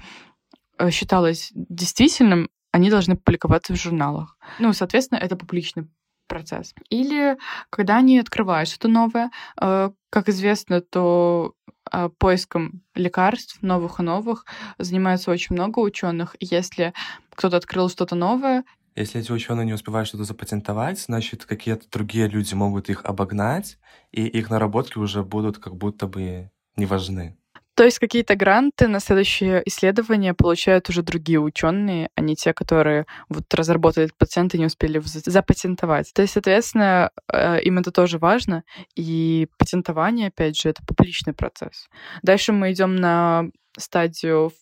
э, 0.79 0.91
считалось 0.91 1.51
действительным, 1.55 2.51
они 2.75 2.91
должны 2.91 3.17
публиковаться 3.17 3.73
в 3.73 3.77
журналах. 3.77 4.37
Ну, 4.59 4.73
соответственно, 4.73 5.21
это 5.21 5.37
публичный 5.37 5.87
процесс. 6.27 6.75
Или 6.91 7.39
когда 7.71 7.99
они 7.99 8.19
открывают 8.19 8.69
что-то 8.69 8.89
новое, 8.89 9.31
э, 9.61 9.91
как 10.11 10.29
известно, 10.29 10.81
то 10.81 11.55
э, 11.93 12.09
поиском 12.19 12.83
лекарств 12.97 13.63
новых 13.63 14.01
и 14.01 14.03
новых 14.03 14.45
занимается 14.79 15.31
очень 15.31 15.55
много 15.55 15.79
ученых. 15.79 16.35
Если 16.41 16.93
кто-то 17.37 17.59
открыл 17.59 17.89
что-то 17.89 18.17
новое, 18.17 18.65
если 18.97 19.21
эти 19.21 19.31
ученые 19.31 19.67
не 19.67 19.73
успевают 19.75 20.09
что-то 20.09 20.25
запатентовать, 20.25 20.99
значит, 21.01 21.45
какие-то 21.45 21.89
другие 21.91 22.27
люди 22.27 22.55
могут 22.55 22.89
их 22.91 23.05
обогнать, 23.05 23.79
и 24.11 24.27
их 24.27 24.51
наработки 24.51 24.99
уже 24.99 25.23
будут 25.23 25.59
как 25.59 25.77
будто 25.77 26.09
бы 26.09 26.51
не 26.77 26.87
важны. 26.87 27.37
То 27.75 27.85
есть 27.85 27.99
какие-то 27.99 28.37
гранты 28.37 28.87
на 28.87 29.01
следующее 29.01 29.63
исследование 29.67 30.33
получают 30.33 30.89
уже 30.89 31.03
другие 31.03 31.41
ученые, 31.41 32.09
а 32.15 32.21
не 32.21 32.37
те, 32.37 32.55
которые 32.55 33.07
вот 33.29 33.53
разработали 33.53 34.07
этот 34.07 34.55
и 34.55 34.59
не 34.59 34.67
успели 34.67 35.03
запатентовать. 35.05 36.13
То 36.15 36.23
есть, 36.23 36.35
соответственно, 36.35 37.11
э, 37.33 37.61
им 37.63 37.79
это 37.79 37.91
тоже 37.91 38.19
важно. 38.19 38.63
И 38.95 39.49
патентование, 39.59 40.29
опять 40.29 40.57
же, 40.57 40.69
это 40.69 40.83
публичный 40.87 41.33
процесс. 41.33 41.89
Дальше 42.23 42.53
мы 42.53 42.71
идем 42.73 42.95
на 42.95 43.47
стадию 43.77 44.53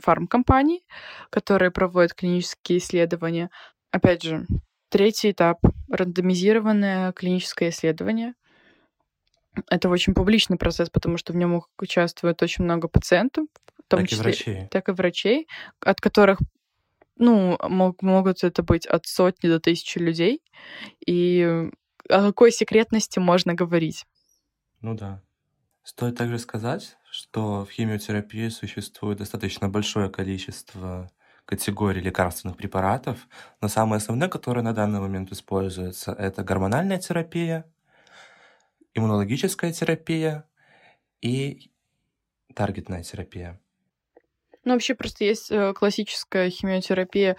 фармкомпаний, 0.00 0.84
которые 1.30 1.72
проводят 1.72 2.14
клинические 2.14 2.78
исследования. 2.78 3.50
Опять 3.90 4.22
же, 4.22 4.46
третий 4.90 5.32
этап— 5.32 5.58
рандомизированное 5.90 7.12
клиническое 7.12 7.70
исследование— 7.70 8.34
это 9.68 9.88
очень 9.88 10.14
публичный 10.14 10.56
процесс, 10.56 10.90
потому 10.90 11.16
что 11.16 11.32
в 11.32 11.36
нем 11.36 11.62
участвует 11.78 12.42
очень 12.42 12.64
много 12.64 12.88
пациентов, 12.88 13.46
в 13.78 13.88
том 13.88 14.00
так 14.00 14.08
числе, 14.08 14.20
и 14.20 14.24
врачей. 14.24 14.68
так 14.70 14.88
и 14.88 14.92
врачей, 14.92 15.48
от 15.80 16.00
которых 16.00 16.38
ну, 17.16 17.58
мог, 17.68 18.02
могут 18.02 18.42
это 18.44 18.62
быть 18.62 18.86
от 18.86 19.06
сотни 19.06 19.48
до 19.48 19.60
тысячи 19.60 19.98
людей. 19.98 20.42
И 21.06 21.68
о 22.08 22.26
какой 22.28 22.50
секретности 22.50 23.18
можно 23.18 23.54
говорить? 23.54 24.06
Ну 24.80 24.96
да. 24.96 25.22
Стоит 25.82 26.16
также 26.16 26.38
сказать, 26.38 26.96
что 27.10 27.64
в 27.64 27.70
химиотерапии 27.70 28.48
существует 28.48 29.18
достаточно 29.18 29.68
большое 29.68 30.08
количество 30.08 31.10
категорий 31.44 32.00
лекарственных 32.00 32.56
препаратов, 32.56 33.28
но 33.60 33.68
самые 33.68 33.98
основные, 33.98 34.28
которые 34.28 34.62
на 34.62 34.72
данный 34.72 35.00
момент 35.00 35.32
используются, 35.32 36.12
это 36.12 36.44
гормональная 36.44 36.98
терапия, 36.98 37.64
иммунологическая 38.94 39.72
терапия 39.72 40.48
и 41.20 41.70
таргетная 42.54 43.02
терапия. 43.02 43.60
Ну, 44.64 44.72
вообще 44.72 44.94
просто 44.94 45.24
есть 45.24 45.50
э, 45.50 45.72
классическая 45.72 46.50
химиотерапия 46.50 47.36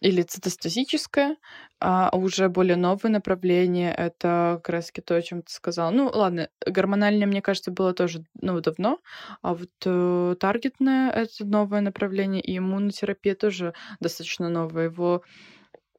или 0.00 0.22
цитостатическая, 0.22 1.36
а 1.78 2.10
уже 2.14 2.48
более 2.48 2.76
новое 2.76 3.10
направление— 3.10 3.94
это 3.96 4.60
как 4.62 4.68
раз 4.70 4.92
то, 5.04 5.14
о 5.14 5.22
чем 5.22 5.42
ты 5.42 5.52
сказала. 5.52 5.90
Ну, 5.90 6.10
ладно, 6.12 6.48
гормональное, 6.66 7.26
мне 7.26 7.42
кажется, 7.42 7.70
было 7.70 7.92
тоже 7.92 8.24
ну, 8.40 8.60
давно, 8.60 8.98
а 9.42 9.54
вот 9.54 9.70
э, 9.84 10.36
таргетное— 10.40 11.10
это 11.12 11.44
новое 11.44 11.80
направление, 11.80 12.42
и 12.42 12.56
иммунотерапия 12.58 13.34
тоже 13.34 13.74
достаточно 14.00 14.48
новая. 14.48 14.84
Его 14.84 15.22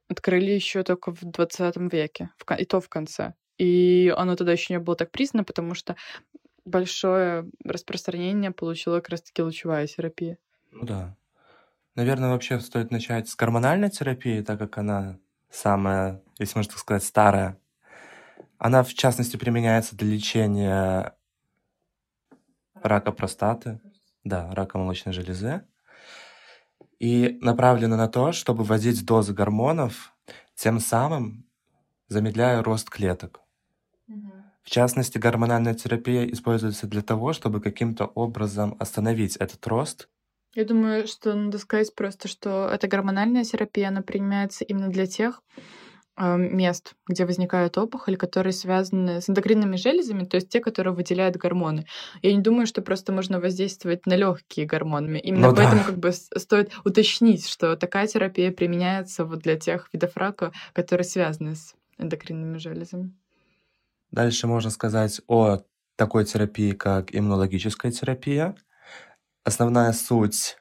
открыли 0.08 0.50
еще 0.50 0.82
только 0.82 1.12
в 1.12 1.20
20 1.22 1.76
веке, 1.92 2.30
и 2.58 2.64
то 2.64 2.80
в 2.80 2.88
конце. 2.88 3.34
И 3.62 4.12
оно 4.16 4.34
тогда 4.34 4.50
еще 4.50 4.74
не 4.74 4.80
было 4.80 4.96
так 4.96 5.12
признано, 5.12 5.44
потому 5.44 5.74
что 5.74 5.94
большое 6.64 7.48
распространение 7.64 8.50
получила 8.50 8.96
как 8.96 9.10
раз-таки 9.10 9.40
лучевая 9.40 9.86
терапия. 9.86 10.38
Ну 10.72 10.84
да. 10.84 11.16
Наверное, 11.94 12.30
вообще 12.30 12.58
стоит 12.58 12.90
начать 12.90 13.28
с 13.28 13.36
гормональной 13.36 13.88
терапии, 13.88 14.40
так 14.40 14.58
как 14.58 14.78
она 14.78 15.20
самая, 15.48 16.20
если 16.40 16.58
можно 16.58 16.72
так 16.72 16.80
сказать, 16.80 17.04
старая. 17.04 17.56
Она, 18.58 18.82
в 18.82 18.92
частности, 18.94 19.36
применяется 19.36 19.94
для 19.94 20.08
лечения 20.08 21.14
рака 22.74 23.12
простаты, 23.12 23.80
да, 24.24 24.52
рака 24.56 24.76
молочной 24.76 25.14
железы, 25.14 25.62
и 26.98 27.38
направлена 27.40 27.96
на 27.96 28.08
то, 28.08 28.32
чтобы 28.32 28.64
вводить 28.64 29.06
дозы 29.06 29.32
гормонов, 29.32 30.12
тем 30.56 30.80
самым 30.80 31.46
замедляя 32.08 32.60
рост 32.64 32.90
клеток. 32.90 33.41
В 34.62 34.70
частности, 34.70 35.18
гормональная 35.18 35.74
терапия 35.74 36.24
используется 36.26 36.86
для 36.86 37.02
того, 37.02 37.32
чтобы 37.32 37.60
каким-то 37.60 38.06
образом 38.06 38.76
остановить 38.78 39.36
этот 39.36 39.66
рост. 39.66 40.08
Я 40.54 40.64
думаю, 40.64 41.06
что 41.06 41.34
надо 41.34 41.58
сказать 41.58 41.94
просто, 41.94 42.28
что 42.28 42.68
эта 42.68 42.86
гормональная 42.86 43.44
терапия, 43.44 43.88
она 43.88 44.02
применяется 44.02 44.64
именно 44.64 44.88
для 44.88 45.06
тех 45.06 45.42
э, 46.16 46.36
мест, 46.36 46.92
где 47.08 47.24
возникают 47.24 47.78
опухоли, 47.78 48.16
которые 48.16 48.52
связаны 48.52 49.22
с 49.22 49.30
эндокринными 49.30 49.76
железами, 49.76 50.24
то 50.24 50.36
есть 50.36 50.50
те, 50.50 50.60
которые 50.60 50.94
выделяют 50.94 51.36
гормоны. 51.36 51.86
Я 52.20 52.34
не 52.34 52.42
думаю, 52.42 52.66
что 52.66 52.82
просто 52.82 53.12
можно 53.12 53.40
воздействовать 53.40 54.04
на 54.04 54.14
легкие 54.14 54.66
гормонами. 54.66 55.18
Именно 55.18 55.48
ну, 55.48 55.56
поэтому 55.56 55.80
да. 55.80 55.86
как 55.86 55.98
бы 55.98 56.12
стоит 56.12 56.72
уточнить, 56.84 57.48
что 57.48 57.74
такая 57.76 58.06
терапия 58.06 58.52
применяется 58.52 59.24
вот 59.24 59.40
для 59.40 59.56
тех 59.58 59.88
видов 59.92 60.16
рака, 60.16 60.52
которые 60.74 61.06
связаны 61.06 61.56
с 61.56 61.74
эндокринными 61.98 62.58
железами. 62.58 63.14
Дальше 64.12 64.46
можно 64.46 64.70
сказать 64.70 65.20
о 65.26 65.62
такой 65.96 66.24
терапии, 66.24 66.72
как 66.72 67.14
иммунологическая 67.14 67.90
терапия. 67.90 68.54
Основная 69.44 69.92
суть 69.92 70.58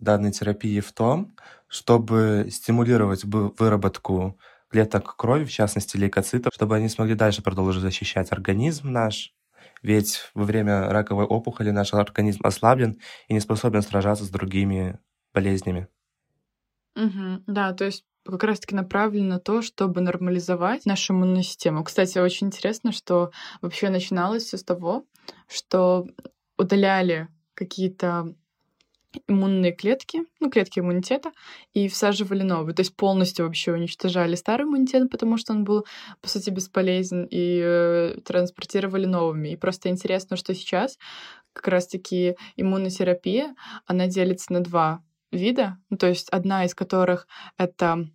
данной 0.00 0.32
терапии 0.32 0.80
в 0.80 0.92
том, 0.92 1.36
чтобы 1.68 2.48
стимулировать 2.50 3.24
выработку 3.24 4.38
клеток 4.70 5.16
крови, 5.16 5.44
в 5.44 5.52
частности 5.52 5.96
лейкоцитов, 5.96 6.54
чтобы 6.54 6.76
они 6.76 6.88
смогли 6.88 7.14
дальше 7.14 7.42
продолжить 7.42 7.82
защищать 7.82 8.32
организм 8.32 8.92
наш. 8.92 9.34
Ведь 9.82 10.30
во 10.34 10.44
время 10.44 10.88
раковой 10.90 11.24
опухоли 11.24 11.70
наш 11.70 11.94
организм 11.94 12.40
ослаблен 12.44 12.98
и 13.28 13.34
не 13.34 13.40
способен 13.40 13.82
сражаться 13.82 14.24
с 14.24 14.30
другими 14.30 14.98
болезнями. 15.34 15.88
Угу, 16.96 17.44
да, 17.46 17.72
то 17.72 17.84
есть 17.84 18.04
как 18.24 18.44
раз-таки 18.44 18.74
направлен 18.74 19.28
на 19.28 19.38
то, 19.38 19.62
чтобы 19.62 20.00
нормализовать 20.00 20.86
нашу 20.86 21.14
иммунную 21.14 21.42
систему. 21.42 21.84
Кстати, 21.84 22.18
очень 22.18 22.48
интересно, 22.48 22.92
что 22.92 23.30
вообще 23.62 23.88
начиналось 23.90 24.44
все 24.44 24.58
с 24.58 24.64
того, 24.64 25.04
что 25.48 26.06
удаляли 26.56 27.28
какие-то 27.54 28.34
иммунные 29.26 29.72
клетки, 29.72 30.22
ну, 30.38 30.50
клетки 30.50 30.78
иммунитета, 30.78 31.32
и 31.72 31.88
всаживали 31.88 32.42
новые. 32.42 32.74
То 32.74 32.80
есть 32.80 32.94
полностью 32.94 33.46
вообще 33.46 33.72
уничтожали 33.72 34.36
старый 34.36 34.66
иммунитет, 34.66 35.10
потому 35.10 35.36
что 35.36 35.52
он 35.52 35.64
был, 35.64 35.84
по 36.20 36.28
сути, 36.28 36.50
бесполезен, 36.50 37.26
и 37.28 37.60
э, 37.62 38.18
транспортировали 38.24 39.06
новыми. 39.06 39.48
И 39.48 39.56
просто 39.56 39.88
интересно, 39.88 40.36
что 40.36 40.54
сейчас 40.54 40.98
как 41.52 41.66
раз-таки 41.68 42.36
иммунотерапия, 42.56 43.54
она 43.86 44.06
делится 44.06 44.52
на 44.52 44.60
два 44.60 45.02
вида, 45.32 45.78
ну, 45.90 45.96
то 45.96 46.08
есть 46.08 46.28
одна 46.30 46.64
из 46.64 46.74
которых 46.74 47.26
это 47.56 48.08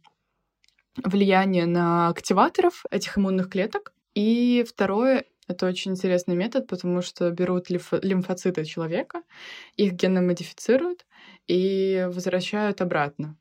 влияние 1.03 1.65
на 1.65 2.09
активаторов 2.09 2.85
этих 2.91 3.17
иммунных 3.17 3.49
клеток, 3.49 3.93
и 4.13 4.65
второе 4.67 5.25
это 5.47 5.67
очень 5.67 5.91
интересный 5.91 6.35
метод, 6.35 6.67
потому 6.67 7.01
что 7.01 7.29
берут 7.29 7.69
лимфоциты 7.69 8.65
человека, 8.65 9.21
их 9.75 9.93
генно 9.93 10.21
модифицируют 10.21 11.05
и 11.47 12.07
возвращают 12.09 12.81
обратно. 12.81 13.37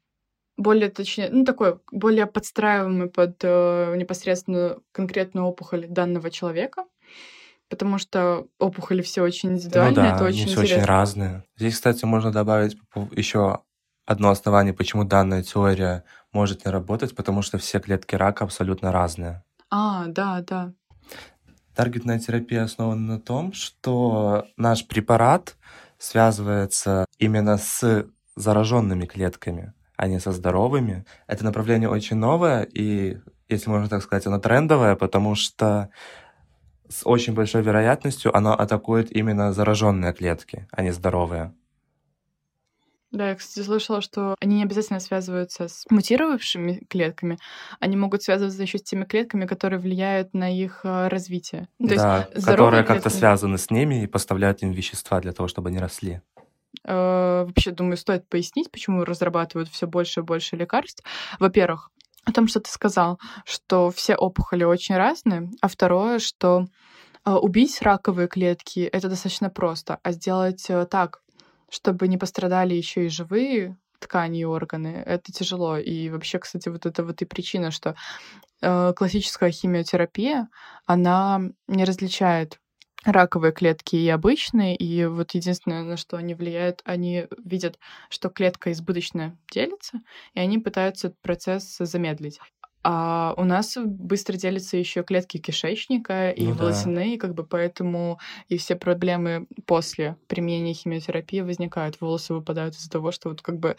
Более 0.56 0.90
точнее, 0.90 1.30
ну 1.30 1.44
такой 1.44 1.80
более 1.90 2.26
подстраиваемый 2.26 3.08
под 3.08 3.38
э, 3.42 3.94
непосредственно 3.96 4.78
конкретную 4.92 5.46
опухоль 5.46 5.86
данного 5.88 6.30
человека, 6.30 6.84
потому 7.74 7.98
что 7.98 8.46
опухоли 8.58 9.02
все 9.02 9.22
очень 9.22 9.52
индивидуальные, 9.52 9.90
ну 9.90 10.10
да, 10.10 10.14
это 10.14 10.24
очень 10.24 10.46
все 10.46 10.52
интересно. 10.52 10.76
очень 10.76 10.84
разные. 10.86 11.44
Здесь, 11.56 11.74
кстати, 11.74 12.04
можно 12.04 12.32
добавить 12.32 12.76
еще 13.12 13.60
одно 14.06 14.30
основание, 14.30 14.72
почему 14.72 15.04
данная 15.04 15.42
теория 15.42 16.04
может 16.32 16.64
не 16.64 16.70
работать, 16.70 17.14
потому 17.14 17.42
что 17.42 17.58
все 17.58 17.80
клетки 17.80 18.14
рака 18.14 18.44
абсолютно 18.44 18.92
разные. 18.92 19.42
А, 19.70 20.06
да, 20.06 20.42
да. 20.46 20.72
Таргетная 21.74 22.20
терапия 22.20 22.64
основана 22.64 23.14
на 23.14 23.20
том, 23.20 23.52
что 23.52 24.46
наш 24.56 24.86
препарат 24.86 25.56
связывается 25.98 27.06
именно 27.18 27.58
с 27.58 28.06
зараженными 28.36 29.06
клетками, 29.06 29.72
а 29.96 30.06
не 30.06 30.20
со 30.20 30.32
здоровыми. 30.32 31.04
Это 31.26 31.44
направление 31.44 31.88
очень 31.88 32.16
новое, 32.16 32.62
и, 32.62 33.18
если 33.48 33.70
можно 33.70 33.88
так 33.88 34.02
сказать, 34.02 34.26
оно 34.26 34.38
трендовое, 34.38 34.96
потому 34.96 35.34
что 35.34 35.90
с 36.88 37.06
очень 37.06 37.34
большой 37.34 37.62
вероятностью 37.62 38.36
оно 38.36 38.54
атакует 38.54 39.10
именно 39.10 39.52
зараженные 39.52 40.12
клетки, 40.12 40.68
а 40.70 40.82
не 40.82 40.92
здоровые. 40.92 41.52
Да, 43.14 43.28
я, 43.28 43.36
кстати, 43.36 43.64
слышала, 43.64 44.00
что 44.00 44.34
они 44.40 44.56
не 44.56 44.64
обязательно 44.64 44.98
связываются 44.98 45.68
с 45.68 45.84
мутировавшими 45.88 46.82
клетками, 46.88 47.38
они 47.78 47.96
могут 47.96 48.24
связываться 48.24 48.60
еще 48.60 48.78
с 48.78 48.82
теми 48.82 49.04
клетками, 49.04 49.46
которые 49.46 49.78
влияют 49.78 50.34
на 50.34 50.52
их 50.52 50.80
э, 50.82 51.06
развитие. 51.06 51.68
То 51.78 51.94
да, 51.94 52.28
есть 52.34 52.44
которые 52.44 52.82
как-то 52.82 53.10
связаны 53.10 53.56
с 53.56 53.70
ними 53.70 54.02
и 54.02 54.08
поставляют 54.08 54.62
им 54.62 54.72
вещества 54.72 55.20
для 55.20 55.32
того, 55.32 55.46
чтобы 55.46 55.68
они 55.68 55.78
росли. 55.78 56.22
Э, 56.84 57.44
вообще, 57.46 57.70
думаю, 57.70 57.96
стоит 57.96 58.28
пояснить, 58.28 58.70
почему 58.72 59.04
разрабатывают 59.04 59.68
все 59.68 59.86
больше 59.86 60.20
и 60.20 60.22
больше 60.24 60.56
лекарств. 60.56 61.04
Во-первых, 61.38 61.90
о 62.24 62.32
том, 62.32 62.48
что 62.48 62.60
ты 62.60 62.70
сказал, 62.70 63.18
что 63.44 63.90
все 63.90 64.16
опухоли 64.16 64.64
очень 64.64 64.96
разные, 64.96 65.50
а 65.60 65.68
второе, 65.68 66.18
что 66.18 66.66
э, 67.24 67.30
убить 67.30 67.82
раковые 67.82 68.28
клетки 68.28 68.80
это 68.80 69.08
достаточно 69.08 69.50
просто, 69.50 69.98
а 70.02 70.12
сделать 70.12 70.66
так, 70.90 71.20
чтобы 71.70 72.08
не 72.08 72.18
пострадали 72.18 72.74
еще 72.74 73.06
и 73.06 73.08
живые 73.08 73.76
ткани 74.04 74.40
и 74.40 74.44
органы, 74.44 75.02
это 75.06 75.32
тяжело. 75.32 75.78
И 75.78 76.10
вообще, 76.10 76.38
кстати, 76.38 76.68
вот 76.68 76.86
это 76.86 77.04
вот 77.04 77.22
и 77.22 77.24
причина, 77.24 77.70
что 77.70 77.96
э, 78.60 78.92
классическая 78.94 79.50
химиотерапия, 79.50 80.48
она 80.86 81.40
не 81.66 81.84
различает 81.84 82.58
раковые 83.04 83.52
клетки 83.52 83.96
и 83.96 84.08
обычные, 84.08 84.76
и 84.76 85.04
вот 85.06 85.32
единственное, 85.32 85.82
на 85.82 85.96
что 85.96 86.16
они 86.16 86.34
влияют, 86.34 86.80
они 86.84 87.26
видят, 87.44 87.78
что 88.08 88.28
клетка 88.28 88.72
избыточно 88.72 89.36
делится, 89.52 90.00
и 90.34 90.40
они 90.40 90.58
пытаются 90.58 91.08
этот 91.08 91.20
процесс 91.20 91.76
замедлить. 91.78 92.40
А 92.86 93.32
у 93.38 93.44
нас 93.44 93.78
быстро 93.82 94.36
делятся 94.36 94.76
еще 94.76 95.02
клетки 95.02 95.38
кишечника 95.38 96.30
и 96.30 96.46
ну, 96.46 96.52
волосяные, 96.52 97.16
да. 97.16 97.26
как 97.26 97.34
бы 97.34 97.42
поэтому 97.44 98.20
и 98.48 98.58
все 98.58 98.76
проблемы 98.76 99.46
после 99.64 100.18
применения 100.26 100.74
химиотерапии 100.74 101.40
возникают. 101.40 101.98
Волосы 102.02 102.34
выпадают 102.34 102.74
из-за 102.74 102.90
того, 102.90 103.10
что 103.10 103.30
вот 103.30 103.40
как 103.40 103.58
бы 103.58 103.76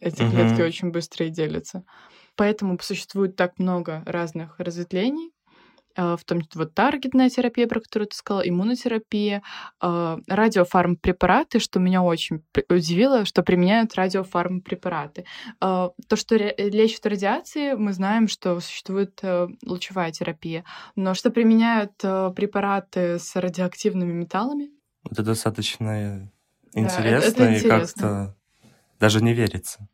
эти 0.00 0.22
угу. 0.22 0.32
клетки 0.32 0.60
очень 0.60 0.90
быстро 0.90 1.26
и 1.26 1.30
делятся. 1.30 1.84
Поэтому 2.34 2.76
существует 2.80 3.36
так 3.36 3.60
много 3.60 4.02
разных 4.06 4.58
разветвлений, 4.58 5.30
в 5.96 6.20
том 6.24 6.42
числе 6.42 6.60
вот 6.60 6.74
таргетная 6.74 7.30
терапия, 7.30 7.66
про 7.66 7.80
которую 7.80 8.08
ты 8.08 8.16
сказала, 8.16 8.42
иммунотерапия, 8.42 9.42
а, 9.80 10.18
радиофармпрепараты, 10.28 11.58
что 11.58 11.80
меня 11.80 12.02
очень 12.02 12.42
удивило, 12.68 13.24
что 13.24 13.42
применяют 13.42 13.94
радиофармпрепараты. 13.94 15.24
А, 15.60 15.90
то, 16.08 16.16
что 16.16 16.36
лечат 16.36 17.06
радиации, 17.06 17.74
мы 17.74 17.92
знаем, 17.92 18.28
что 18.28 18.58
существует 18.60 19.18
э, 19.22 19.48
лучевая 19.64 20.12
терапия, 20.12 20.64
но 20.96 21.14
что 21.14 21.30
применяют 21.30 21.92
э, 22.02 22.30
препараты 22.34 23.18
с 23.18 23.34
радиоактивными 23.36 24.12
металлами? 24.12 24.70
Это 25.10 25.22
достаточно 25.22 26.30
интересно 26.72 27.20
да, 27.20 27.26
это, 27.26 27.42
это 27.42 27.66
и 27.66 27.68
как-то 27.68 28.36
даже 29.00 29.22
не 29.22 29.34
верится. 29.34 29.88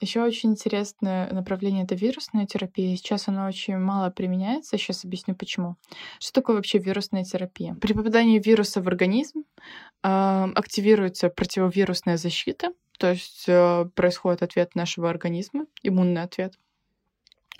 Еще 0.00 0.22
очень 0.22 0.50
интересное 0.50 1.32
направление— 1.32 1.84
это 1.84 1.96
вирусная 1.96 2.46
терапия. 2.46 2.96
Сейчас 2.96 3.26
она 3.26 3.48
очень 3.48 3.78
мало 3.78 4.10
применяется. 4.10 4.78
Сейчас 4.78 5.04
объясню, 5.04 5.34
почему. 5.34 5.76
Что 6.20 6.32
такое 6.34 6.56
вообще 6.56 6.78
вирусная 6.78 7.24
терапия? 7.24 7.74
При 7.74 7.94
попадании 7.94 8.38
вируса 8.38 8.80
в 8.80 8.86
организм 8.86 9.40
э, 10.04 10.48
активируется 10.54 11.30
противовирусная 11.30 12.16
защита, 12.16 12.72
то 12.98 13.10
есть 13.10 13.44
э, 13.48 13.86
происходит 13.96 14.42
ответ 14.42 14.76
нашего 14.76 15.10
организма, 15.10 15.66
иммунный 15.82 16.22
ответ. 16.22 16.54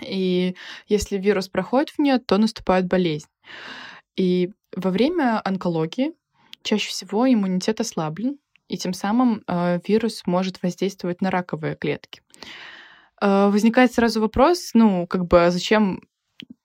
И 0.01 0.55
если 0.87 1.19
вирус 1.19 1.49
проходит 1.49 1.91
в 1.91 1.99
нее, 1.99 2.19
то 2.19 2.39
наступает 2.39 2.87
болезнь. 2.87 3.29
И 4.15 4.53
во 4.77 4.91
время 4.91 5.41
онкологии 5.45 6.13
чаще 6.63 6.91
всего 6.91 7.27
иммунитет 7.27 7.81
ослаблен, 7.81 8.39
и 8.69 8.77
тем 8.77 8.93
самым 8.93 9.43
э, 9.47 9.81
вирус 9.87 10.23
может 10.27 10.63
воздействовать 10.63 11.21
на 11.21 11.31
раковые 11.31 11.75
клетки. 11.75 12.23
Э, 13.21 13.49
возникает 13.49 13.93
сразу 13.93 14.21
вопрос, 14.21 14.71
ну, 14.75 15.07
как 15.07 15.27
бы, 15.27 15.47
а 15.47 15.51
зачем 15.51 16.03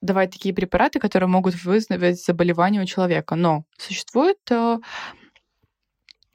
давать 0.01 0.31
такие 0.31 0.53
препараты, 0.53 0.99
которые 0.99 1.29
могут 1.29 1.55
вызвать 1.63 2.23
заболевание 2.23 2.81
у 2.81 2.85
человека? 2.85 3.35
Но 3.35 3.63
существует 3.77 4.37
э, 4.51 4.77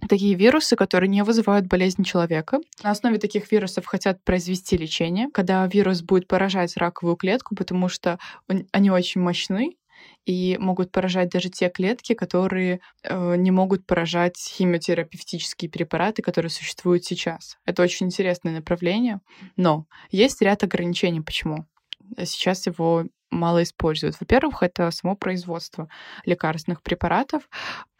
такие 0.08 0.34
вирусы, 0.34 0.76
которые 0.76 1.08
не 1.08 1.22
вызывают 1.22 1.66
болезнь 1.66 2.04
человека. 2.04 2.58
На 2.82 2.90
основе 2.90 3.18
таких 3.18 3.50
вирусов 3.50 3.86
хотят 3.86 4.22
произвести 4.24 4.76
лечение, 4.76 5.28
когда 5.32 5.66
вирус 5.66 6.02
будет 6.02 6.28
поражать 6.28 6.76
раковую 6.76 7.16
клетку, 7.16 7.54
потому 7.54 7.88
что 7.88 8.18
они 8.72 8.90
очень 8.90 9.20
мощны, 9.20 9.76
и 10.24 10.56
могут 10.58 10.92
поражать 10.92 11.30
даже 11.30 11.48
те 11.48 11.68
клетки, 11.68 12.14
которые 12.14 12.80
э, 13.02 13.36
не 13.36 13.50
могут 13.50 13.86
поражать 13.86 14.36
химиотерапевтические 14.38 15.70
препараты, 15.70 16.22
которые 16.22 16.50
существуют 16.50 17.04
сейчас. 17.04 17.56
Это 17.64 17.82
очень 17.82 18.06
интересное 18.06 18.54
направление, 18.54 19.20
но 19.56 19.86
есть 20.10 20.42
ряд 20.42 20.62
ограничений. 20.62 21.20
Почему? 21.20 21.66
Сейчас 22.24 22.66
его 22.66 23.04
мало 23.30 23.62
используют. 23.62 24.16
Во-первых, 24.20 24.62
это 24.62 24.90
само 24.90 25.16
производство 25.16 25.88
лекарственных 26.24 26.82
препаратов. 26.82 27.48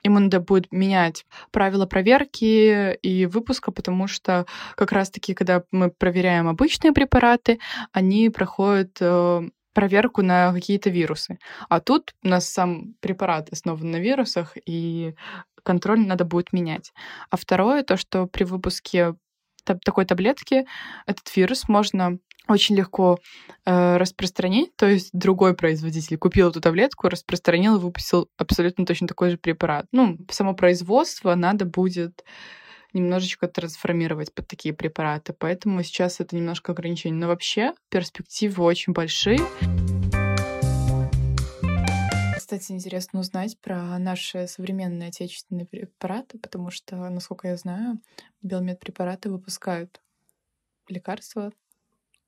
Ему 0.02 0.20
надо 0.20 0.40
будет 0.40 0.72
менять 0.72 1.26
правила 1.50 1.86
проверки 1.86 2.94
и 2.94 3.26
выпуска, 3.26 3.72
потому 3.72 4.06
что 4.06 4.46
как 4.76 4.92
раз-таки, 4.92 5.34
когда 5.34 5.64
мы 5.72 5.90
проверяем 5.90 6.48
обычные 6.48 6.92
препараты, 6.92 7.58
они 7.92 8.30
проходят 8.30 8.96
э, 9.00 9.48
проверку 9.78 10.22
на 10.22 10.52
какие-то 10.52 10.90
вирусы. 10.90 11.38
А 11.68 11.78
тут 11.78 12.12
у 12.24 12.28
нас 12.28 12.48
сам 12.48 12.94
препарат 12.98 13.48
основан 13.52 13.92
на 13.92 13.98
вирусах, 13.98 14.56
и 14.66 15.14
контроль 15.62 16.00
надо 16.00 16.24
будет 16.24 16.52
менять. 16.52 16.92
А 17.30 17.36
второе, 17.36 17.84
то, 17.84 17.96
что 17.96 18.26
при 18.26 18.42
выпуске 18.42 19.14
такой 19.64 20.04
таблетки 20.04 20.66
этот 21.06 21.36
вирус 21.36 21.68
можно 21.68 22.18
очень 22.48 22.74
легко 22.74 23.18
э, 23.66 23.96
распространить, 23.98 24.74
то 24.74 24.86
есть 24.86 25.10
другой 25.12 25.54
производитель 25.54 26.18
купил 26.18 26.48
эту 26.48 26.60
таблетку, 26.60 27.08
распространил 27.08 27.76
и 27.76 27.80
выпустил 27.80 28.28
абсолютно 28.36 28.84
точно 28.84 29.06
такой 29.06 29.30
же 29.30 29.38
препарат. 29.38 29.86
Ну, 29.92 30.18
само 30.28 30.54
производство 30.54 31.36
надо 31.36 31.66
будет 31.66 32.24
немножечко 32.98 33.48
трансформировать 33.48 34.32
под 34.32 34.46
такие 34.46 34.74
препараты. 34.74 35.32
Поэтому 35.32 35.82
сейчас 35.82 36.20
это 36.20 36.36
немножко 36.36 36.72
ограничение. 36.72 37.18
Но 37.18 37.28
вообще 37.28 37.74
перспективы 37.88 38.64
очень 38.64 38.92
большие. 38.92 39.40
Кстати, 42.36 42.72
интересно 42.72 43.20
узнать 43.20 43.58
про 43.60 43.98
наши 43.98 44.46
современные 44.46 45.10
отечественные 45.10 45.66
препараты, 45.66 46.38
потому 46.38 46.70
что, 46.70 46.96
насколько 47.10 47.48
я 47.48 47.56
знаю, 47.58 48.00
биомедпрепараты 48.40 49.30
выпускают 49.30 50.00
лекарства, 50.88 51.52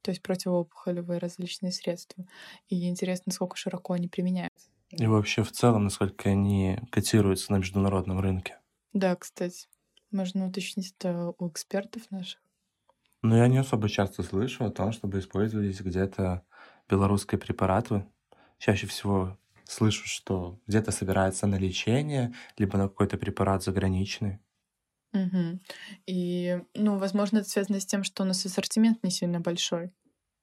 то 0.02 0.10
есть 0.10 0.22
противоопухолевые 0.22 1.18
различные 1.18 1.72
средства. 1.72 2.26
И 2.68 2.88
интересно, 2.88 3.24
насколько 3.26 3.56
широко 3.56 3.94
они 3.94 4.08
применяются. 4.08 4.68
И 4.90 5.06
вообще 5.06 5.42
в 5.42 5.52
целом, 5.52 5.84
насколько 5.84 6.28
они 6.28 6.78
котируются 6.90 7.52
на 7.52 7.56
международном 7.56 8.20
рынке. 8.20 8.58
Да, 8.92 9.14
кстати. 9.16 9.68
Можно 10.10 10.48
уточнить 10.48 10.94
это 10.98 11.34
у 11.38 11.48
экспертов 11.48 12.10
наших. 12.10 12.40
Ну, 13.22 13.36
я 13.36 13.48
не 13.48 13.58
особо 13.58 13.88
часто 13.88 14.22
слышу 14.22 14.64
о 14.64 14.70
том, 14.70 14.92
чтобы 14.92 15.18
использовались 15.18 15.80
где-то 15.80 16.42
белорусские 16.88 17.38
препараты. 17.38 18.06
Чаще 18.58 18.86
всего 18.86 19.38
слышу, 19.64 20.06
что 20.08 20.58
где-то 20.66 20.90
собирается 20.90 21.46
на 21.46 21.56
лечение, 21.56 22.34
либо 22.56 22.78
на 22.78 22.88
какой-то 22.88 23.18
препарат 23.18 23.62
заграничный. 23.62 24.40
Угу. 25.12 25.60
И, 26.06 26.60
ну, 26.74 26.98
возможно, 26.98 27.38
это 27.38 27.48
связано 27.48 27.80
с 27.80 27.86
тем, 27.86 28.04
что 28.04 28.22
у 28.22 28.26
нас 28.26 28.44
ассортимент 28.46 29.02
не 29.02 29.10
сильно 29.10 29.40
большой. 29.40 29.92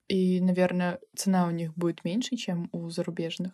И, 0.08 0.39
наверное, 0.41 0.99
цена 1.15 1.47
у 1.47 1.51
них 1.51 1.73
будет 1.75 2.03
меньше, 2.03 2.36
чем 2.36 2.69
у 2.71 2.89
зарубежных 2.89 3.53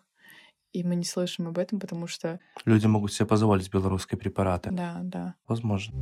и 0.73 0.83
мы 0.83 0.95
не 0.95 1.05
слышим 1.05 1.47
об 1.47 1.57
этом, 1.57 1.79
потому 1.79 2.07
что... 2.07 2.39
Люди 2.65 2.87
могут 2.87 3.13
себе 3.13 3.27
позволить 3.27 3.71
белорусские 3.71 4.17
препараты. 4.17 4.71
Да, 4.71 4.99
да. 5.03 5.35
Возможно. 5.47 5.93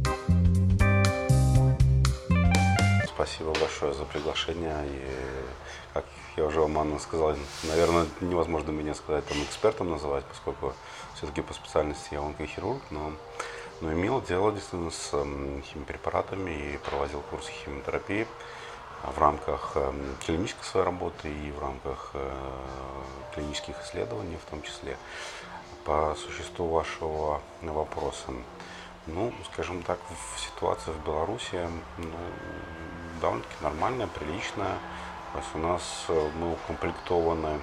спасибо 3.21 3.53
большое 3.59 3.93
за 3.93 4.03
приглашение. 4.05 4.75
И, 4.87 5.93
как 5.93 6.05
я 6.37 6.45
уже 6.45 6.59
вам, 6.59 6.79
Анна, 6.79 6.97
сказал, 6.97 7.35
наверное, 7.63 8.07
невозможно 8.21 8.71
меня 8.71 8.95
сказать 8.95 9.25
там 9.27 9.37
экспертом 9.43 9.91
называть, 9.91 10.25
поскольку 10.25 10.73
все-таки 11.15 11.41
по 11.41 11.53
специальности 11.53 12.09
я 12.13 12.21
онкохирург, 12.21 12.81
но, 12.89 13.11
но 13.81 13.93
имел 13.93 14.21
дело 14.21 14.51
действительно 14.51 14.89
с 14.89 15.11
химиопрепаратами 15.65 16.73
и 16.73 16.77
проводил 16.77 17.21
курсы 17.29 17.51
химиотерапии 17.51 18.25
в 19.03 19.19
рамках 19.19 19.75
клинической 20.25 20.63
своей 20.63 20.85
работы 20.85 21.29
и 21.29 21.51
в 21.51 21.59
рамках 21.59 22.11
э, 22.13 22.31
клинических 23.33 23.75
исследований 23.83 24.37
в 24.37 24.49
том 24.49 24.61
числе. 24.61 24.97
По 25.85 26.15
существу 26.15 26.67
вашего 26.67 27.41
вопроса, 27.61 28.31
ну, 29.07 29.33
скажем 29.51 29.81
так, 29.83 29.99
ситуация 30.37 30.93
в 30.93 31.03
Беларуси 31.03 31.67
ну, 31.97 32.05
довольно-таки 33.19 33.55
нормальная, 33.63 34.07
приличная. 34.07 34.77
То 35.33 35.39
есть 35.39 35.55
у 35.55 35.59
нас 35.59 36.05
э, 36.09 36.29
мы 36.35 36.53
укомплектованы, 36.53 37.59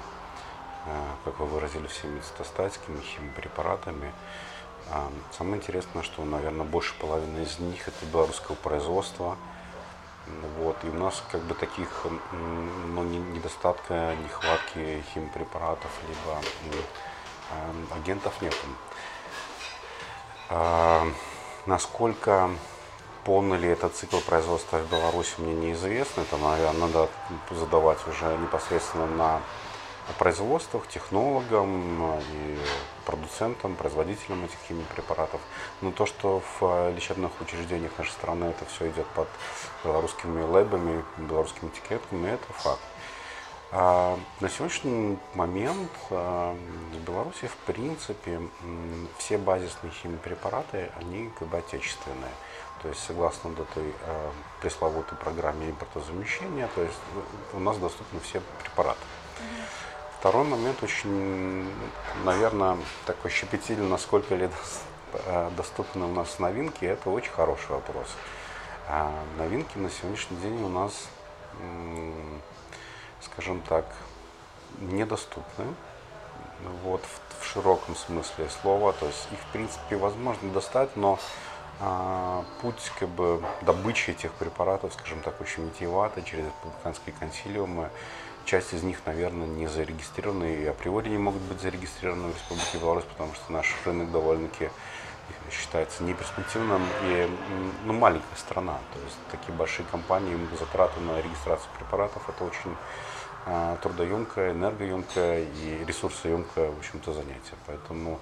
э, 0.86 1.04
как 1.24 1.38
вы 1.38 1.46
выразили, 1.46 1.86
всеми 1.86 2.20
цитостатиками, 2.20 3.00
химпрепаратами. 3.00 4.12
А, 4.90 5.10
самое 5.36 5.56
интересное, 5.56 6.02
что, 6.02 6.24
наверное, 6.24 6.64
больше 6.64 6.94
половины 6.98 7.42
из 7.42 7.58
них 7.58 7.86
это 7.86 8.06
белорусского 8.06 8.54
производства. 8.54 9.36
Вот, 10.58 10.76
и 10.84 10.88
у 10.88 10.94
нас 10.94 11.22
как 11.30 11.42
бы 11.42 11.54
таких 11.54 11.88
ну, 12.32 13.02
недостатка, 13.02 14.14
нехватки 14.22 15.04
химпрепаратов, 15.14 15.90
либо 16.08 16.38
э, 17.50 17.96
агентов 17.96 18.40
нет. 18.42 18.54
А, 20.50 21.06
насколько 21.66 22.50
полный 23.24 23.58
ли 23.58 23.68
этот 23.68 23.94
цикл 23.94 24.18
производства 24.20 24.78
в 24.78 24.90
Беларуси, 24.90 25.34
мне 25.38 25.52
неизвестно. 25.52 26.22
Это, 26.22 26.36
наверное, 26.38 26.88
надо 26.88 27.08
задавать 27.50 27.98
уже 28.08 28.36
непосредственно 28.38 29.06
на 29.06 29.40
производствах, 30.14 30.88
технологам 30.88 32.20
и 32.20 32.58
продуцентам, 33.04 33.74
производителям 33.74 34.44
этих 34.44 34.58
химиопрепаратов. 34.68 35.40
Но 35.80 35.92
то, 35.92 36.06
что 36.06 36.42
в 36.60 36.90
лечебных 36.94 37.32
учреждениях 37.40 37.92
нашей 37.98 38.12
страны 38.12 38.46
это 38.46 38.64
все 38.66 38.88
идет 38.88 39.06
под 39.08 39.28
белорусскими 39.84 40.42
лэбами, 40.42 41.04
белорусскими 41.18 41.70
этикетками, 41.70 42.28
это 42.28 42.52
факт. 42.52 42.80
А 43.70 44.18
на 44.40 44.48
сегодняшний 44.48 45.18
момент 45.34 45.90
а, 46.10 46.56
в 46.92 47.00
Беларуси, 47.00 47.46
в 47.46 47.56
принципе, 47.66 48.40
все 49.18 49.36
базисные 49.36 49.92
химиопрепараты, 49.92 50.90
они 50.96 51.30
как 51.38 51.48
бы 51.48 51.58
отечественные. 51.58 52.32
То 52.82 52.88
есть, 52.88 53.04
согласно 53.04 53.50
вот 53.50 53.68
этой 53.68 53.92
а, 54.06 54.32
пресловутой 54.62 55.18
программе 55.18 55.68
импортозамещения, 55.68 56.68
то 56.74 56.82
есть 56.82 56.98
у 57.52 57.58
нас 57.58 57.76
доступны 57.76 58.20
все 58.20 58.40
препараты. 58.62 59.00
Второй 60.20 60.44
момент 60.44 60.82
очень, 60.82 61.70
наверное, 62.24 62.76
такой 63.06 63.30
щепетильный, 63.30 63.88
насколько 63.88 64.34
ли 64.34 64.50
доступны 65.56 66.04
у 66.06 66.12
нас 66.12 66.38
новинки, 66.38 66.84
это 66.84 67.10
очень 67.10 67.30
хороший 67.32 67.70
вопрос. 67.70 68.08
А 68.88 69.12
новинки 69.36 69.78
на 69.78 69.90
сегодняшний 69.90 70.36
день 70.38 70.62
у 70.62 70.68
нас 70.68 71.08
скажем 73.20 73.60
так, 73.68 73.84
недоступны 74.80 75.66
вот, 76.82 77.02
в, 77.02 77.42
в 77.42 77.46
широком 77.46 77.96
смысле 77.96 78.48
слова. 78.62 78.92
То 78.92 79.06
есть 79.06 79.28
их, 79.32 79.38
в 79.38 79.52
принципе, 79.52 79.96
возможно 79.96 80.50
достать, 80.52 80.96
но 80.96 81.18
путь 82.60 82.92
как 82.98 83.08
бы, 83.08 83.42
добычи 83.62 84.10
этих 84.10 84.32
препаратов, 84.32 84.92
скажем 84.94 85.20
так, 85.20 85.40
очень 85.40 85.66
витиеватый 85.66 86.24
через 86.24 86.46
республиканские 86.46 87.14
консилиумы. 87.18 87.90
Часть 88.44 88.72
из 88.72 88.82
них, 88.82 89.00
наверное, 89.04 89.46
не 89.46 89.66
зарегистрированы 89.66 90.54
и 90.54 90.66
априори 90.66 91.10
не 91.10 91.18
могут 91.18 91.42
быть 91.42 91.60
зарегистрированы 91.60 92.28
в 92.28 92.34
Республике 92.34 92.78
Беларусь, 92.78 93.04
потому 93.04 93.34
что 93.34 93.52
наш 93.52 93.76
рынок 93.84 94.10
довольно-таки 94.10 94.70
считается 95.50 96.02
неперспективным 96.02 96.82
и 97.04 97.30
ну, 97.84 97.92
маленькая 97.92 98.36
страна. 98.36 98.78
То 98.92 99.00
есть 99.04 99.18
такие 99.30 99.54
большие 99.54 99.86
компании, 99.86 100.36
затраты 100.58 100.98
на 101.00 101.20
регистрацию 101.20 101.68
препаратов 101.78 102.28
это 102.28 102.44
очень 102.44 102.74
а, 103.46 103.76
трудоемкое, 103.76 104.52
энергоемкое 104.52 105.44
и 105.44 105.84
ресурсоемкое, 105.86 106.70
в 106.70 106.78
общем-то, 106.78 107.12
занятие. 107.12 107.56
Поэтому 107.66 108.18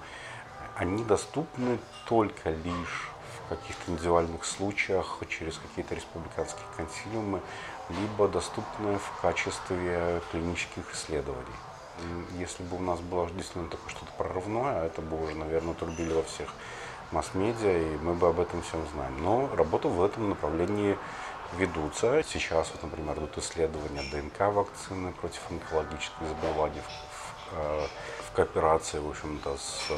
они 0.75 1.03
доступны 1.03 1.79
только 2.07 2.49
лишь 2.49 3.09
каких-то 3.49 3.91
индивидуальных 3.91 4.45
случаях 4.45 5.19
через 5.29 5.57
какие-то 5.57 5.95
республиканские 5.95 6.65
консилиумы, 6.75 7.41
либо 7.89 8.27
доступны 8.27 8.97
в 8.97 9.21
качестве 9.21 10.21
клинических 10.31 10.93
исследований. 10.93 11.55
Если 12.37 12.63
бы 12.63 12.77
у 12.77 12.81
нас 12.81 12.99
было 12.99 13.27
действительно 13.29 13.69
такое 13.69 13.89
что-то 13.89 14.11
прорывное, 14.17 14.85
это 14.85 15.01
бы 15.01 15.23
уже, 15.23 15.35
наверное, 15.35 15.73
трубили 15.73 16.13
во 16.13 16.23
всех 16.23 16.49
масс-медиа, 17.11 17.77
и 17.77 17.97
мы 17.97 18.13
бы 18.13 18.27
об 18.27 18.39
этом 18.39 18.61
всем 18.61 18.85
знаем. 18.93 19.23
Но 19.23 19.49
работа 19.55 19.87
в 19.87 20.03
этом 20.03 20.29
направлении 20.29 20.97
ведутся. 21.57 22.23
Сейчас, 22.23 22.71
вот, 22.71 22.83
например, 22.83 23.17
идут 23.17 23.37
исследования 23.37 24.03
ДНК 24.11 24.53
вакцины 24.53 25.11
против 25.13 25.41
онкологических 25.49 26.27
заболеваний 26.27 26.81
в, 26.81 27.55
в, 27.55 27.89
в 28.27 28.31
кооперации, 28.35 28.99
в 28.99 29.09
общем-то, 29.09 29.57
с 29.57 29.89
э, 29.89 29.95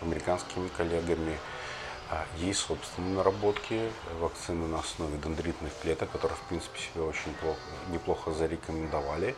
американскими 0.00 0.68
коллегами. 0.68 1.38
А 2.12 2.26
есть 2.36 2.60
собственные 2.60 3.14
наработки 3.14 3.90
вакцины 4.20 4.66
на 4.66 4.80
основе 4.80 5.16
дендритных 5.16 5.72
клеток, 5.80 6.10
которые, 6.10 6.36
в 6.36 6.42
принципе, 6.42 6.78
себя 6.78 7.04
очень 7.04 7.32
плохо, 7.40 7.58
неплохо 7.88 8.32
зарекомендовали. 8.32 9.34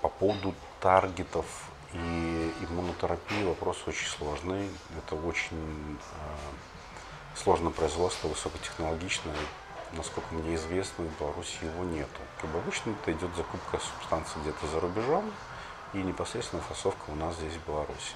По 0.00 0.08
поводу 0.08 0.54
таргетов 0.80 1.44
и 1.92 2.52
иммунотерапии 2.68 3.42
вопрос 3.42 3.82
очень 3.88 4.06
сложный. 4.06 4.70
Это 4.96 5.16
очень 5.16 5.98
э, 5.98 7.36
сложное 7.36 7.72
производство, 7.72 8.28
высокотехнологичное 8.28 9.34
насколько 9.96 10.34
мне 10.34 10.54
известно, 10.56 11.04
в 11.04 11.20
Беларуси 11.20 11.58
его 11.62 11.84
нету. 11.84 12.20
Как 12.40 12.50
бы 12.50 12.58
обычно 12.58 12.90
это 12.90 13.12
идет 13.12 13.34
закупка 13.36 13.78
субстанции 13.78 14.40
где-то 14.40 14.66
за 14.66 14.80
рубежом 14.80 15.32
и 15.92 15.98
непосредственно 15.98 16.62
фасовка 16.62 17.10
у 17.10 17.14
нас 17.14 17.36
здесь 17.36 17.54
в 17.54 17.66
Беларуси. 17.66 18.14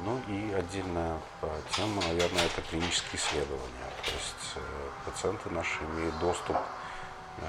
Ну 0.00 0.20
и 0.26 0.52
отдельная 0.52 1.18
э, 1.42 1.60
тема, 1.70 2.02
наверное, 2.02 2.44
это 2.46 2.62
клинические 2.62 3.14
исследования. 3.14 3.90
То 4.04 4.10
есть 4.10 4.56
э, 4.56 4.60
пациенты 5.04 5.50
наши 5.50 5.84
имеют 5.84 6.18
доступ 6.18 6.56
э, 6.56 7.46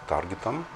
к 0.00 0.08
таргетам, 0.08 0.66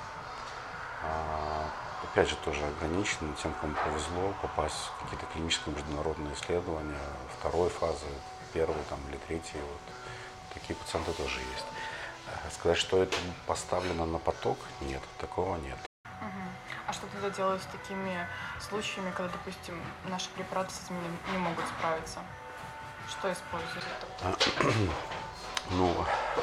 э, 1.02 1.64
опять 2.04 2.28
же, 2.28 2.36
тоже 2.36 2.64
ограничено 2.64 3.34
тем, 3.42 3.52
кому 3.60 3.74
повезло 3.74 4.32
попасть 4.42 4.76
в 4.76 5.02
какие-то 5.02 5.26
клинические 5.32 5.74
международные 5.74 6.34
исследования 6.34 7.00
второй 7.38 7.68
фазы, 7.68 8.06
первой 8.52 8.82
там, 8.88 9.00
или 9.08 9.18
третьей. 9.26 9.60
Вот. 9.60 10.54
Такие 10.54 10.76
пациенты 10.76 11.12
тоже 11.12 11.40
есть. 11.40 12.54
Сказать, 12.54 12.78
что 12.78 13.02
это 13.02 13.16
поставлено 13.46 14.06
на 14.06 14.18
поток, 14.18 14.58
нет, 14.82 15.02
такого 15.18 15.56
нет. 15.56 15.89
А 16.90 16.92
что 16.92 17.06
тогда 17.06 17.30
делают 17.30 17.62
с 17.62 17.66
такими 17.66 18.26
случаями, 18.58 19.12
когда, 19.16 19.30
допустим, 19.30 19.80
наши 20.08 20.28
препараты 20.30 20.72
с 20.74 20.86
этим 20.86 20.96
не, 21.30 21.38
могут 21.38 21.64
справиться? 21.78 22.18
Что 23.08 23.32
используют? 23.32 23.84
Ну, 25.72 25.94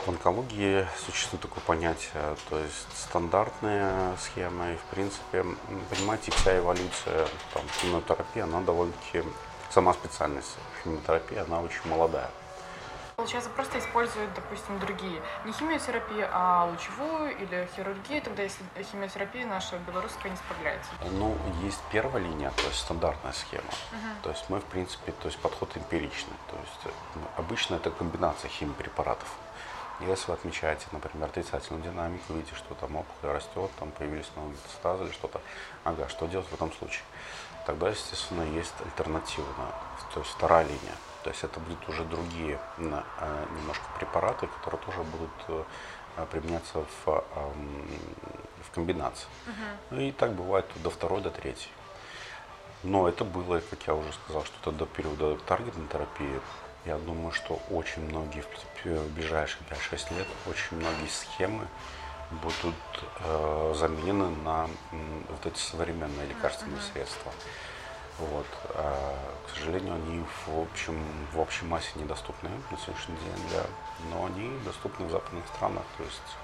в 0.05 0.07
онкологии 0.07 0.87
существует 1.05 1.41
такое 1.41 1.61
понятие, 1.65 2.37
то 2.49 2.57
есть 2.59 2.87
стандартная 2.95 4.15
схема, 4.15 4.71
и 4.71 4.77
в 4.77 4.83
принципе, 4.83 5.43
понимаете, 5.89 6.31
вся 6.31 6.57
эволюция 6.57 7.27
там, 7.53 7.63
химиотерапии, 7.81 8.41
она 8.41 8.61
довольно-таки, 8.61 9.27
сама 9.69 9.91
специальность 9.91 10.55
химиотерапии, 10.81 11.39
она 11.39 11.59
очень 11.59 11.89
молодая. 11.89 12.29
Получается, 13.17 13.49
просто 13.49 13.79
используют, 13.79 14.31
допустим, 14.35 14.77
другие. 14.79 15.19
Не 15.43 15.51
химиотерапию, 15.51 16.29
а 16.31 16.65
лучевую 16.69 17.35
или 17.35 17.67
хирургию, 17.75 18.21
тогда 18.21 18.43
если 18.43 18.63
химиотерапия 18.91 19.43
наша 19.47 19.79
белорусская 19.79 20.29
не 20.29 20.35
справляется. 20.37 20.91
Ну, 21.13 21.35
есть 21.63 21.81
первая 21.91 22.21
линия, 22.21 22.51
то 22.51 22.67
есть 22.67 22.77
стандартная 22.77 23.31
схема. 23.31 23.63
Uh-huh. 23.63 24.21
То 24.21 24.29
есть 24.29 24.45
мы, 24.49 24.59
в 24.59 24.65
принципе, 24.65 25.13
то 25.13 25.29
есть 25.29 25.39
подход 25.39 25.75
эмпиричный. 25.75 26.35
То 26.47 26.57
есть 26.57 26.95
ну, 27.15 27.21
обычно 27.37 27.73
это 27.77 27.89
комбинация 27.89 28.49
химпрепаратов. 28.49 29.33
Если 30.01 30.27
вы 30.27 30.33
отмечаете, 30.35 30.85
например, 30.91 31.27
отрицательную 31.27 31.83
динамику, 31.83 32.33
видите, 32.33 32.53
что 32.55 32.75
там 32.75 32.97
опухоль 32.97 33.31
растет, 33.31 33.71
там 33.79 33.89
появились 33.93 34.29
новые 34.35 34.53
метастазы 34.53 35.05
или 35.05 35.11
что-то, 35.11 35.41
ага, 35.85 36.07
что 36.07 36.27
делать 36.27 36.47
в 36.49 36.53
этом 36.53 36.71
случае? 36.71 37.01
Тогда, 37.65 37.89
естественно, 37.89 38.43
есть 38.43 38.75
альтернативная, 38.85 39.73
то 40.13 40.19
есть 40.19 40.29
вторая 40.33 40.65
линия. 40.65 40.93
То 41.27 41.31
есть 41.31 41.43
это 41.43 41.59
будут 41.59 41.89
уже 41.89 42.05
другие 42.05 42.57
э, 42.77 43.45
немножко 43.57 43.83
препараты, 43.99 44.47
которые 44.47 44.79
тоже 44.79 45.03
будут 45.03 45.65
э, 46.15 46.25
применяться 46.31 46.85
в, 46.85 47.05
в 47.05 48.71
комбинации. 48.73 49.27
Угу. 49.91 49.99
И 49.99 50.11
так 50.13 50.31
бывает 50.31 50.65
до 50.75 50.89
второй, 50.89 51.19
до 51.19 51.29
третьей. 51.29 51.69
Но 52.83 53.09
это 53.09 53.25
было, 53.25 53.59
как 53.59 53.85
я 53.87 53.93
уже 53.93 54.13
сказал, 54.13 54.45
что-то 54.45 54.71
до 54.71 54.85
периода 54.85 55.35
таргетной 55.39 55.85
терапии. 55.89 56.39
Я 56.85 56.97
думаю, 56.97 57.33
что 57.33 57.59
очень 57.71 58.03
многие 58.03 58.41
в 58.85 59.13
ближайшие 59.13 59.61
5-6 59.69 60.17
лет, 60.17 60.27
очень 60.49 60.77
многие 60.77 61.09
схемы 61.09 61.67
будут 62.31 62.75
э, 63.19 63.73
заменены 63.75 64.29
на 64.29 64.69
вот 65.27 65.45
эти 65.45 65.59
современные 65.59 66.25
лекарственные 66.27 66.77
uh-huh. 66.77 66.93
средства. 66.93 67.33
Вот. 68.19 68.47
А, 68.73 69.15
к 69.47 69.55
сожалению, 69.55 69.95
они 69.95 70.23
в 70.47 70.59
общем, 70.61 70.99
в 71.33 71.39
общей 71.39 71.65
массе 71.65 71.91
недоступны 71.95 72.49
на 72.71 72.77
сегодняшний 72.77 73.15
день, 73.17 73.49
да, 73.51 73.63
но 74.11 74.25
они 74.25 74.57
доступны 74.65 75.05
в 75.05 75.11
западных 75.11 75.45
странах, 75.55 75.83
то 75.97 76.03
есть 76.03 76.37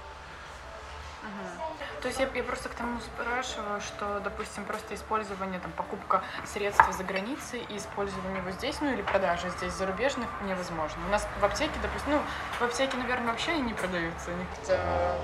Угу. 1.24 2.02
То 2.02 2.08
есть 2.08 2.20
я, 2.20 2.28
я 2.34 2.42
просто 2.42 2.68
к 2.68 2.74
тому 2.74 3.00
спрашиваю, 3.00 3.80
что, 3.80 4.20
допустим, 4.20 4.64
просто 4.66 4.94
использование, 4.94 5.58
там, 5.58 5.72
покупка 5.72 6.22
средств 6.44 6.84
за 6.92 7.02
границей 7.02 7.64
и 7.70 7.78
использование 7.78 8.40
его 8.40 8.50
здесь, 8.50 8.76
ну 8.82 8.92
или 8.92 9.00
продажа 9.00 9.48
здесь 9.48 9.72
зарубежных 9.72 10.28
невозможно. 10.42 10.98
У 11.06 11.10
нас 11.10 11.26
в 11.40 11.44
аптеке, 11.44 11.72
допустим, 11.82 12.12
ну, 12.12 12.20
в 12.58 12.62
аптеке, 12.62 12.98
наверное, 12.98 13.28
вообще 13.28 13.52
они 13.52 13.62
не 13.62 13.72
продаются, 13.72 14.32
они 14.32 14.44
хотя... 14.54 15.16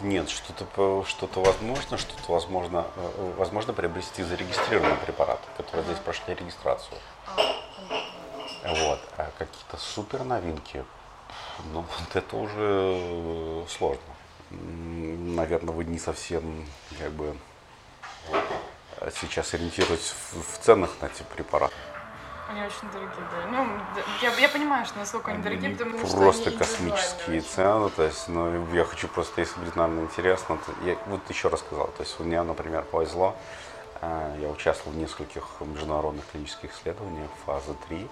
Нет, 0.00 0.30
что-то 0.30 1.04
что 1.04 1.28
возможно, 1.40 1.98
что-то 1.98 2.32
возможно, 2.32 2.86
э, 2.96 3.32
возможно 3.36 3.72
приобрести 3.72 4.22
зарегистрированный 4.22 4.96
препарат, 4.96 5.40
которые 5.56 5.84
здесь 5.84 5.98
прошли 5.98 6.34
регистрацию. 6.34 6.96
А, 7.36 8.74
вот. 8.74 9.00
А 9.16 9.30
какие-то 9.38 9.76
супер 9.76 10.24
новинки 10.24 10.84
ну, 11.72 11.84
вот 11.98 12.16
это 12.16 12.36
уже 12.36 12.56
э, 12.58 13.64
сложно. 13.68 14.02
Наверное, 14.50 15.74
вы 15.74 15.84
не 15.84 15.98
совсем 15.98 16.66
как 16.98 17.12
бы 17.12 17.36
сейчас 19.20 19.54
ориентируетесь 19.54 20.14
в 20.32 20.58
ценах 20.58 20.90
на 21.00 21.06
эти 21.06 21.22
препараты. 21.34 21.74
Они 22.50 22.62
очень 22.62 22.90
дорогие, 22.92 23.24
да. 23.30 23.46
Ну, 23.50 23.80
я, 24.22 24.34
я 24.34 24.48
понимаю, 24.48 24.84
что 24.84 24.98
насколько 24.98 25.30
они, 25.30 25.36
они 25.36 25.44
дорогие, 25.44 25.70
потому 25.70 25.90
просто 25.92 26.08
что 26.08 26.20
Просто 26.20 26.50
космические 26.50 27.40
цены, 27.42 27.90
то 27.90 28.02
есть, 28.02 28.28
ну, 28.28 28.74
я 28.74 28.84
хочу 28.84 29.06
просто, 29.06 29.40
если 29.40 29.60
будет 29.60 29.76
нам 29.76 30.00
интересно, 30.00 30.58
то 30.58 30.72
я 30.84 30.96
вот 31.06 31.20
еще 31.30 31.48
раз 31.48 31.60
сказал, 31.60 31.88
то 31.96 32.02
есть, 32.02 32.18
у 32.18 32.24
меня, 32.24 32.42
например, 32.42 32.82
повезло, 32.82 33.36
э, 34.00 34.38
я 34.40 34.48
участвовал 34.48 34.96
в 34.96 35.00
нескольких 35.00 35.44
международных 35.60 36.26
клинических 36.32 36.72
исследованиях 36.72 37.30
фазы 37.46 37.74
3, 37.88 38.08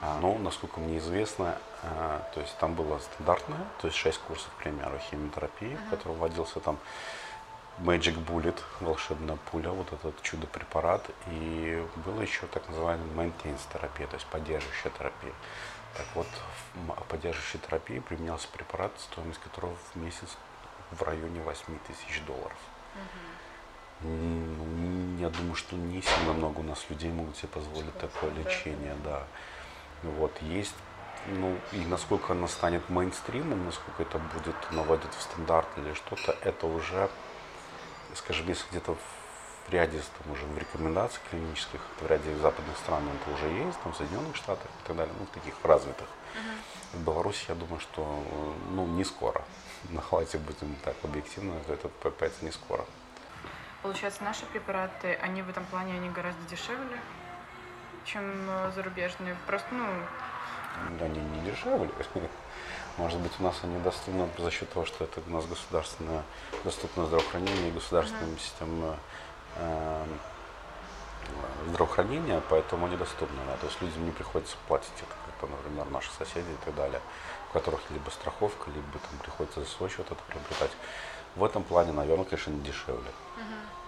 а, 0.00 0.18
ну, 0.22 0.38
насколько 0.38 0.80
мне 0.80 0.96
известно, 0.96 1.58
а, 1.82 2.26
то 2.32 2.40
есть 2.40 2.56
там 2.58 2.72
было 2.72 2.98
стандартное, 2.98 3.66
то 3.82 3.88
есть 3.88 3.98
6 3.98 4.18
курсов, 4.20 4.48
к 4.58 4.62
примеру, 4.62 4.98
химиотерапии, 5.10 5.68
uh-huh. 5.72 5.86
в 5.86 5.90
котором 5.90 6.14
вводился 6.16 6.60
там 6.60 6.78
Magic 7.80 8.14
Bullet, 8.26 8.58
волшебная 8.80 9.36
пуля, 9.50 9.70
вот 9.70 9.92
этот 9.92 10.20
чудо-препарат, 10.22 11.08
и 11.30 11.82
было 12.04 12.20
еще 12.20 12.46
так 12.46 12.68
называемая 12.68 13.08
maintenance 13.26 13.60
терапия, 13.72 14.06
то 14.06 14.16
есть 14.16 14.26
поддерживающая 14.26 14.90
терапия. 14.90 15.32
Так 15.96 16.06
вот, 16.14 16.26
в 16.74 17.04
поддерживающей 17.04 17.58
терапии 17.58 17.98
применялся 18.00 18.48
препарат, 18.48 18.92
стоимость 18.98 19.40
которого 19.40 19.74
в 19.92 19.96
месяц 19.96 20.36
в 20.90 21.02
районе 21.02 21.40
8 21.42 21.78
тысяч 21.86 22.22
долларов. 22.26 22.58
Uh-huh. 24.02 25.20
Я 25.20 25.28
думаю, 25.30 25.54
что 25.54 25.76
не 25.76 26.02
сильно 26.02 26.32
много 26.32 26.60
у 26.60 26.62
нас 26.62 26.84
людей 26.88 27.10
могут 27.10 27.36
себе 27.36 27.48
позволить 27.48 27.96
такое 27.98 28.30
лечение, 28.32 28.96
да. 29.04 29.24
Вот, 30.02 30.32
есть, 30.42 30.74
ну, 31.26 31.56
и 31.72 31.84
насколько 31.84 32.32
она 32.32 32.48
станет 32.48 32.88
мейнстримом, 32.88 33.66
насколько 33.66 34.02
это 34.02 34.18
будет 34.18 34.56
наводить 34.70 35.12
в 35.12 35.20
стандарт 35.20 35.68
или 35.76 35.92
что-то, 35.94 36.36
это 36.42 36.66
уже, 36.66 37.10
скажем, 38.14 38.48
если 38.48 38.68
где-то 38.70 38.94
в 38.94 39.72
ряде, 39.72 40.00
там, 40.18 40.32
уже 40.32 40.44
в 40.46 40.58
рекомендациях 40.58 41.22
клинических, 41.30 41.80
в 42.00 42.06
ряде 42.06 42.34
западных 42.36 42.76
стран 42.78 43.04
это 43.08 43.34
уже 43.34 43.46
есть, 43.64 43.80
там, 43.82 43.92
в 43.92 43.96
Соединенных 43.96 44.36
Штатах 44.36 44.66
и 44.66 44.86
так 44.86 44.96
далее, 44.96 45.14
ну, 45.18 45.26
в 45.26 45.30
таких 45.30 45.54
развитых. 45.62 46.06
Uh-huh. 46.06 46.98
В 46.98 47.04
Беларуси, 47.04 47.44
я 47.48 47.54
думаю, 47.54 47.80
что, 47.80 48.24
ну, 48.70 48.86
не 48.86 49.04
скоро. 49.04 49.42
На 49.90 50.00
хвате 50.00 50.38
будем 50.38 50.74
так 50.84 50.96
объективно, 51.02 51.54
это 51.68 51.90
опять 52.04 52.42
не 52.42 52.50
скоро. 52.50 52.84
Получается, 53.82 54.22
наши 54.24 54.44
препараты, 54.46 55.14
они 55.22 55.42
в 55.42 55.48
этом 55.48 55.64
плане, 55.66 55.94
они 55.94 56.10
гораздо 56.10 56.42
дешевле? 56.50 56.98
чем 58.04 58.22
э, 58.48 58.72
зарубежные. 58.74 59.36
Просто, 59.46 59.68
ну... 59.72 59.86
Они 61.00 61.20
не 61.20 61.50
дешевле. 61.50 61.90
Может 63.00 63.18
быть, 63.20 63.32
у 63.38 63.42
нас 63.42 63.56
они 63.62 63.78
доступны 63.78 64.28
за 64.36 64.50
счет 64.50 64.68
того, 64.68 64.84
что 64.84 65.04
это 65.04 65.22
у 65.26 65.30
нас 65.30 65.46
государственное, 65.46 66.22
доступное 66.64 67.06
здравоохранение 67.06 67.70
и 67.70 67.72
государственная 67.72 68.36
система 68.36 68.98
э, 69.56 70.04
здравоохранения, 71.68 72.42
поэтому 72.50 72.84
они 72.84 72.98
доступны. 72.98 73.38
Да. 73.46 73.56
То 73.56 73.68
есть 73.68 73.80
людям 73.80 74.04
не 74.04 74.10
приходится 74.10 74.54
платить 74.68 74.92
это, 74.98 75.14
как, 75.40 75.48
например, 75.48 75.88
наши 75.88 76.10
соседи 76.12 76.50
и 76.50 76.64
так 76.66 76.74
далее, 76.74 77.00
у 77.48 77.52
которых 77.54 77.80
либо 77.90 78.10
страховка, 78.10 78.70
либо 78.70 78.86
там 78.92 79.18
приходится 79.22 79.60
за 79.60 79.66
свой 79.66 79.88
счет 79.88 80.04
это 80.04 80.22
приобретать. 80.28 80.72
В 81.36 81.44
этом 81.44 81.62
плане, 81.62 81.92
наверное, 81.92 82.26
конечно, 82.26 82.50
не 82.50 82.60
дешевле. 82.60 83.00
Uh-huh. 83.00 83.42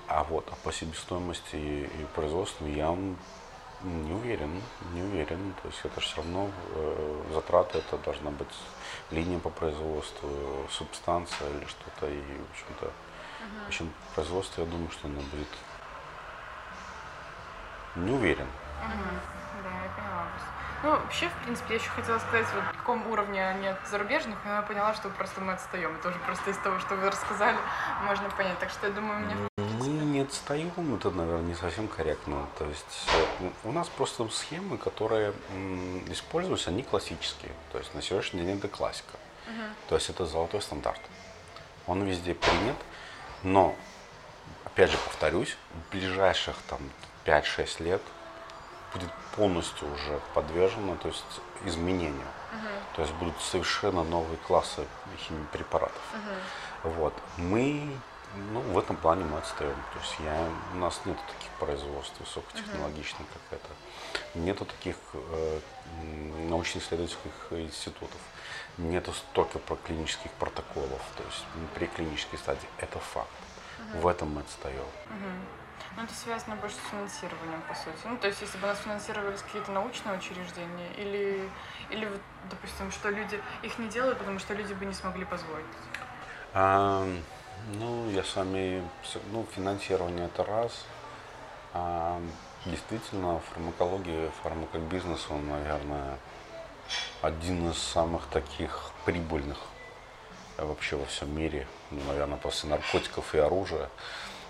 А 0.09 0.25
вот 0.25 0.49
а 0.51 0.55
по 0.65 0.73
себестоимости 0.73 1.57
и, 1.57 1.83
и 1.85 2.07
производству 2.15 2.67
я 2.67 2.97
не 3.85 4.13
уверен, 4.13 4.63
не 4.93 5.03
уверен. 5.03 5.55
То 5.63 5.69
есть 5.69 5.81
это 5.85 6.01
же 6.01 6.07
все 6.07 6.17
равно 6.17 6.51
э, 6.75 7.23
затраты, 7.33 7.79
это 7.79 7.99
должна 7.99 8.31
быть 8.31 8.55
линия 9.11 9.39
по 9.39 9.51
производству, 9.51 10.29
субстанция 10.71 11.49
или 11.51 11.67
что-то. 11.67 12.07
И, 12.07 12.21
в 12.21 12.51
общем-то, 12.51 12.87
uh-huh. 12.87 13.65
в 13.65 13.67
общем, 13.69 13.93
производство, 14.15 14.63
я 14.63 14.67
думаю, 14.67 14.91
что 14.91 15.09
оно 15.09 15.21
будет 15.21 15.49
не 17.97 18.11
уверен. 18.11 18.47
Uh-huh. 18.47 19.63
Да, 19.63 19.71
я 19.71 19.91
поняла 19.91 20.25
вас. 20.25 20.43
Ну, 20.83 20.91
вообще, 20.91 21.29
в 21.29 21.45
принципе, 21.45 21.75
я 21.75 21.81
еще 21.81 21.91
хотела 21.91 22.19
сказать, 22.19 22.47
вот, 22.55 22.65
в 22.65 22.79
каком 22.79 23.07
уровне 23.07 23.55
нет 23.61 23.79
зарубежных, 23.89 24.37
но 24.45 24.57
я 24.57 24.63
поняла, 24.63 24.95
что 24.95 25.11
просто 25.11 25.41
мы 25.41 25.53
отстаем. 25.53 25.95
Это 25.95 26.09
уже 26.09 26.19
просто 26.21 26.51
из 26.51 26.57
того, 26.59 26.81
что 26.81 26.97
вы 26.97 27.09
рассказали, 27.09 27.59
можно 28.05 28.29
понять. 28.31 28.59
Так 28.59 28.71
что 28.71 28.89
я 28.89 28.93
думаю, 28.93 29.21
мне... 29.21 29.37
Мы 29.37 29.52
не 30.23 30.29
отстаем, 30.29 30.95
это, 30.95 31.11
наверное, 31.11 31.49
не 31.49 31.55
совсем 31.55 31.89
корректно. 31.89 32.47
То 32.59 32.65
есть 32.65 33.09
э, 33.41 33.51
у 33.65 33.73
нас 33.73 33.89
просто 33.89 34.29
схемы, 34.29 34.79
которые 34.79 35.33
используются, 36.09 36.71
они 36.71 36.83
классические. 36.83 37.53
То 37.73 37.79
есть 37.79 37.95
на 37.95 38.03
сегодняшний 38.03 38.43
день 38.43 38.59
это 38.59 38.69
классика. 38.69 39.19
Uh-huh. 39.47 39.71
То 39.89 39.95
есть 39.97 40.11
это 40.11 40.25
золотой 40.27 40.63
стандарт. 40.63 41.01
Он 41.87 42.05
везде 42.05 42.35
принят, 42.35 42.77
но, 43.43 43.75
опять 44.65 44.91
же, 44.91 44.97
повторюсь, 44.99 45.57
в 45.75 45.93
ближайших 45.93 46.57
там 46.69 46.79
5-6 47.25 47.83
лет 47.83 48.03
будет 48.95 49.11
полностью 49.35 49.93
уже 49.93 50.21
подвержена 50.35 50.97
то 50.97 51.09
есть, 51.09 51.25
изменению. 51.65 52.21
Uh-huh. 52.21 52.97
То 52.97 53.03
есть 53.03 53.15
будут 53.15 53.41
совершенно 53.41 54.05
новые 54.05 54.37
классы 54.39 54.87
химипрепаратов. 55.19 56.03
Uh-huh. 56.15 56.91
Вот. 56.91 57.15
Мы 57.37 57.91
ну, 58.53 58.61
в 58.61 58.79
этом 58.79 58.97
плане 58.97 59.25
мы 59.25 59.39
отстаем. 59.39 59.75
То 59.93 59.99
есть 60.01 60.15
я, 60.21 60.49
у 60.75 60.77
нас 60.77 61.01
нет 61.05 61.17
таких 61.17 61.51
производств 61.59 62.19
высокотехнологичных, 62.21 63.27
uh-huh. 63.29 63.39
как 63.51 63.61
это. 63.61 64.39
Нету 64.39 64.65
таких 64.65 64.97
э, 65.13 65.61
научно-исследовательских 66.49 67.33
институтов. 67.51 68.21
Нету 68.79 69.13
столько 69.13 69.59
клинических 69.85 70.31
протоколов, 70.33 71.01
то 71.17 71.25
есть 71.25 71.45
при 71.75 71.87
клинической 71.87 72.39
стадии. 72.39 72.69
Это 72.79 72.99
факт. 72.99 73.29
Uh-huh. 73.79 74.01
В 74.01 74.07
этом 74.07 74.35
мы 74.35 74.41
отстаем. 74.41 74.77
Uh-huh. 74.77 75.63
Ну, 75.97 76.05
это 76.05 76.15
связано 76.15 76.57
больше 76.57 76.77
с 76.77 76.91
финансированием, 76.91 77.61
по 77.69 77.75
сути. 77.75 77.99
Ну, 78.05 78.17
то 78.17 78.27
есть, 78.27 78.41
если 78.41 78.57
бы 78.57 78.65
у 78.65 78.69
нас 78.69 78.79
финансировались 78.79 79.43
какие-то 79.43 79.73
научные 79.73 80.17
учреждения, 80.17 80.91
или, 80.97 81.51
или 81.91 82.09
допустим, 82.51 82.91
что 82.91 83.11
люди 83.11 83.39
их 83.63 83.79
не 83.79 83.89
делают, 83.89 84.19
потому 84.19 84.39
что 84.39 84.55
люди 84.55 84.73
бы 84.73 84.87
не 84.87 84.95
смогли 84.95 85.27
позволить? 85.27 85.67
А, 86.55 87.07
ну, 87.79 88.11
я 88.11 88.25
с 88.25 88.37
вами, 88.37 88.83
ну, 89.33 89.47
финансирование 89.55 90.27
это 90.27 90.45
раз. 90.45 90.85
А, 91.73 92.21
действительно, 92.67 93.41
фармакология, 93.41 94.31
фармакобизнес, 94.43 95.27
он, 95.31 95.49
наверное, 95.49 96.19
один 97.23 97.71
из 97.71 97.79
самых 97.79 98.27
таких 98.27 98.91
прибыльных 99.05 99.59
вообще 100.59 100.97
во 100.97 101.07
всем 101.07 101.37
мире, 101.37 101.67
ну, 101.91 102.01
наверное, 102.09 102.37
после 102.37 102.69
наркотиков 102.69 103.35
и 103.35 103.39
оружия. 103.39 103.89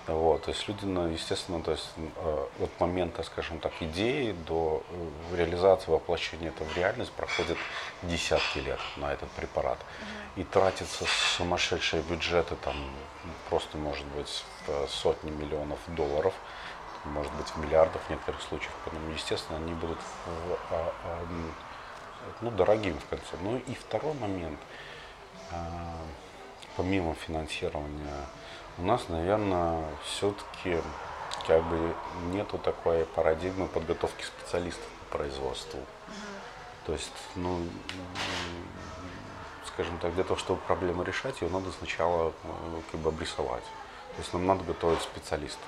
Вот, 0.09 0.43
то 0.43 0.51
есть 0.51 0.67
люди, 0.67 0.85
ну, 0.85 1.07
естественно, 1.07 1.63
то 1.63 1.71
есть 1.71 1.89
э, 1.97 2.47
от 2.59 2.81
момента, 2.81 3.23
скажем 3.23 3.61
так, 3.61 3.73
идеи 3.79 4.33
до 4.33 4.83
э, 4.91 5.37
реализации, 5.37 5.93
воплощения 5.93 6.49
этого 6.49 6.67
в 6.67 6.77
реальность 6.77 7.13
проходит 7.13 7.57
десятки 8.03 8.59
лет 8.59 8.81
на 8.97 9.13
этот 9.13 9.31
препарат. 9.31 9.79
И 10.35 10.43
тратятся 10.43 11.05
сумасшедшие 11.37 12.03
бюджеты, 12.03 12.57
там 12.57 12.75
просто 13.49 13.79
может 13.79 14.05
быть 14.07 14.45
сотни 14.89 15.31
миллионов 15.31 15.79
долларов, 15.87 16.35
может 17.05 17.33
быть 17.35 17.47
в 17.47 17.59
миллиардах 17.59 18.03
в 18.03 18.11
некоторых 18.11 18.43
случаях, 18.43 18.73
поэтому, 18.85 19.13
естественно, 19.13 19.59
они 19.59 19.75
будут 19.75 19.99
а, 20.71 20.93
а, 21.05 21.27
ну, 22.41 22.51
дорогим 22.51 22.99
в 22.99 23.07
конце. 23.07 23.37
Ну 23.43 23.59
и 23.59 23.75
второй 23.75 24.15
момент, 24.15 24.59
помимо 26.77 27.15
финансирования 27.15 28.27
у 28.79 28.83
нас, 28.83 29.09
наверное, 29.09 29.85
все-таки 30.05 30.79
как 31.47 31.63
бы 31.65 31.95
нету 32.33 32.59
такой 32.59 33.05
парадигмы 33.05 33.67
подготовки 33.69 34.25
специалистов 34.25 34.87
по 35.01 35.19
производству. 35.19 35.79
Uh-huh. 35.79 36.87
То 36.87 36.93
есть, 36.93 37.13
ну, 37.37 37.67
скажем 39.67 39.99
так, 39.99 40.15
для 40.15 40.25
того, 40.25 40.39
чтобы 40.39 40.61
проблему 40.61 41.03
решать, 41.03 41.41
ее 41.41 41.49
надо 41.49 41.71
сначала 41.73 42.33
ну, 42.45 42.83
как 42.91 43.01
бы 43.01 43.09
обрисовать. 43.11 43.65
То 44.15 44.19
есть 44.19 44.33
нам 44.33 44.47
надо 44.47 44.65
готовить 44.65 45.01
специалистов. 45.01 45.65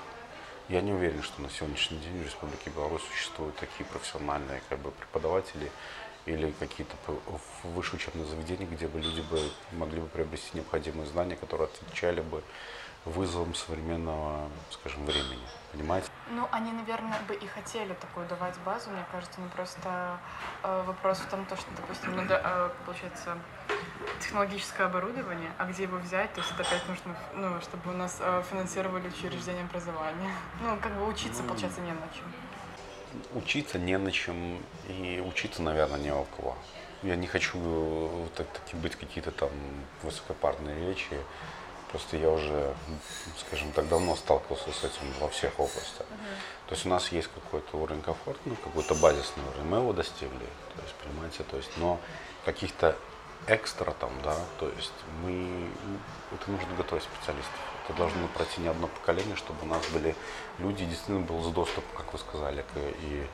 Я 0.69 0.81
не 0.81 0.93
уверен, 0.93 1.21
что 1.21 1.41
на 1.41 1.49
сегодняшний 1.49 1.99
день 1.99 2.21
в 2.21 2.25
Республике 2.25 2.69
Беларусь 2.69 3.03
существуют 3.11 3.55
такие 3.55 3.85
профессиональные 3.85 4.61
как 4.69 4.79
бы, 4.79 4.91
преподаватели 4.91 5.71
или 6.25 6.51
какие-то 6.59 6.95
высшие 7.63 7.99
учебные 7.99 8.25
заведения, 8.25 8.65
где 8.65 8.87
бы 8.87 8.99
люди 8.99 9.21
бы 9.21 9.39
могли 9.73 10.01
бы 10.01 10.07
приобрести 10.07 10.49
необходимые 10.53 11.07
знания, 11.07 11.35
которые 11.35 11.67
отвечали 11.67 12.21
бы 12.21 12.43
вызовом 13.05 13.53
современного, 13.53 14.49
скажем, 14.71 15.05
времени. 15.05 15.43
Понимаете? 15.71 16.07
Ну, 16.31 16.47
они, 16.51 16.71
наверное, 16.71 17.19
бы 17.27 17.35
и 17.35 17.45
хотели 17.47 17.93
такую 17.93 18.27
давать 18.27 18.57
базу, 18.65 18.89
мне 18.89 19.05
кажется, 19.11 19.39
но 19.39 19.47
просто 19.49 20.19
э, 20.63 20.83
вопрос 20.87 21.19
в 21.19 21.29
том, 21.29 21.45
то, 21.45 21.55
что, 21.55 21.67
допустим, 21.75 22.15
надо, 22.15 22.41
э, 22.43 22.69
получается, 22.85 23.37
технологическое 24.19 24.87
оборудование, 24.87 25.51
а 25.57 25.65
где 25.65 25.83
его 25.83 25.97
взять, 25.97 26.33
то 26.33 26.41
есть 26.41 26.51
это 26.53 26.63
опять 26.63 26.87
нужно, 26.87 27.15
ну, 27.35 27.61
чтобы 27.61 27.93
у 27.93 27.97
нас 27.97 28.17
э, 28.19 28.43
финансировали 28.49 29.07
учреждения 29.07 29.61
образования. 29.61 30.31
Ну, 30.61 30.77
как 30.81 30.93
бы 30.93 31.07
учиться, 31.07 31.41
ну, 31.43 31.49
получается, 31.49 31.81
не 31.81 31.91
на 31.91 32.07
чем. 32.07 32.33
Учиться 33.33 33.77
не 33.77 33.97
на 33.97 34.11
чем, 34.11 34.59
и 34.87 35.23
учиться, 35.25 35.61
наверное, 35.61 35.99
не 35.99 36.11
у 36.11 36.23
кого. 36.23 36.57
Я 37.03 37.15
не 37.15 37.27
хочу 37.27 37.59
вот 37.59 38.33
так, 38.33 38.47
таки 38.47 38.75
быть 38.77 38.95
какие-то 38.95 39.31
там 39.31 39.49
высокопарные 40.01 40.87
речи, 40.87 41.19
Просто 41.95 42.17
я 42.17 42.29
уже, 42.29 42.75
скажем 43.39 43.71
так, 43.71 43.87
давно 43.87 44.17
сталкивался 44.17 44.69
с 44.69 44.83
этим 44.83 45.13
во 45.21 45.29
всех 45.29 45.53
областях. 45.53 46.01
Uh-huh. 46.01 46.67
То 46.67 46.75
есть 46.75 46.85
у 46.85 46.89
нас 46.89 47.09
есть 47.13 47.29
какой-то 47.33 47.77
уровень 47.77 48.01
комфорта, 48.01 48.41
ну, 48.43 48.57
какой-то 48.57 48.95
базисный 48.95 49.41
уровень. 49.45 49.69
Мы 49.69 49.77
его 49.77 49.93
достигли, 49.93 50.45
то 50.75 50.81
есть, 50.83 50.93
понимаете, 50.95 51.43
то 51.43 51.55
есть, 51.55 51.69
но 51.77 51.97
каких-то 52.43 52.97
экстра 53.47 53.91
там, 53.91 54.11
да, 54.25 54.35
то 54.59 54.67
есть 54.75 54.91
мы, 55.23 55.69
это 56.33 56.51
нужно 56.51 56.75
готовить 56.75 57.05
специалистов. 57.05 57.55
Это 57.87 57.97
должно 57.97 58.27
пройти 58.27 58.59
не 58.59 58.67
одно 58.67 58.87
поколение, 58.87 59.37
чтобы 59.37 59.59
у 59.61 59.67
нас 59.67 59.87
были 59.93 60.17
люди, 60.57 60.83
действительно 60.83 61.21
был 61.21 61.41
с 61.43 61.53
доступом, 61.53 61.95
как 61.95 62.11
вы 62.11 62.19
сказали, 62.19 62.65
к 62.73 62.77
и 62.77 63.25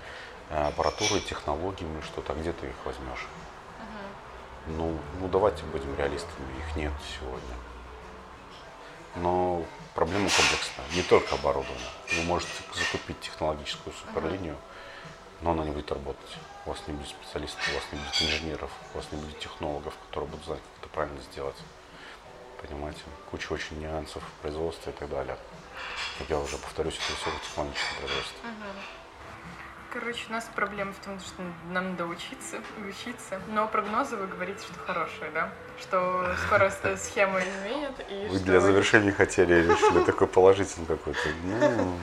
э, 0.52 0.68
аппаратурой, 0.68 1.18
и 1.18 1.24
технологиями, 1.24 2.00
что-то, 2.02 2.34
а 2.34 2.36
где 2.36 2.54
ты 2.54 2.68
их 2.68 2.76
возьмешь? 2.86 3.26
Ну, 4.68 5.00
ну, 5.20 5.28
давайте 5.30 5.64
будем 5.64 5.98
реалистами, 5.98 6.60
их 6.60 6.76
нет 6.76 6.94
сегодня. 7.20 7.56
Но 9.16 9.66
проблема 9.94 10.30
комплексная, 10.30 10.86
не 10.96 11.04
только 11.04 11.36
оборудование. 11.36 11.90
Вы 12.16 12.24
можете 12.24 12.52
закупить 12.74 13.20
технологическую 13.20 13.94
суперлинию, 13.94 14.58
но 15.42 15.52
она 15.52 15.66
не 15.66 15.72
будет 15.72 15.92
работать. 15.92 16.38
У 16.66 16.70
вас 16.70 16.80
не 16.88 16.94
будет 16.94 17.10
специалистов, 17.10 17.68
у 17.70 17.76
вас 17.76 17.84
не 17.92 18.00
будет 18.00 18.22
инженеров, 18.22 18.72
у 18.94 18.98
вас 18.98 19.08
не 19.12 19.20
будет 19.20 19.40
технологов, 19.40 19.94
которые 20.08 20.30
будут 20.30 20.46
знать, 20.46 20.60
как 20.60 20.86
это 20.86 20.94
правильно 20.94 21.22
сделать. 21.32 21.58
Понимаете? 22.62 23.02
Куча 23.32 23.52
очень 23.54 23.80
нюансов 23.80 24.24
производства 24.42 24.92
и 24.92 24.94
так 24.94 25.10
далее. 25.10 25.38
Как 26.20 26.30
я 26.30 26.40
уже 26.40 26.58
повторюсь, 26.58 26.96
это 26.96 27.14
высокотехнологичное 27.14 27.94
производство. 28.00 28.48
Uh-huh. 28.48 29.01
Короче, 29.92 30.26
у 30.30 30.32
нас 30.32 30.50
проблема 30.56 30.94
в 30.94 31.00
том, 31.04 31.20
что 31.20 31.42
нам 31.70 31.92
надо 31.92 32.06
учиться, 32.06 32.60
учиться. 32.88 33.42
Но 33.50 33.68
прогнозы 33.68 34.16
вы 34.16 34.26
говорите, 34.28 34.62
что 34.62 34.80
хорошие, 34.86 35.30
да? 35.32 35.50
Что 35.82 36.34
скоро 36.46 36.72
схема 36.96 37.42
изменят. 37.42 38.00
И 38.10 38.28
вы 38.30 38.40
для 38.40 38.62
завершения 38.62 39.12
хотели 39.12 39.54
решили 39.56 40.06
такой 40.06 40.28
положительный 40.28 40.88
какой-то. 40.88 41.20
Ну, 41.44 42.00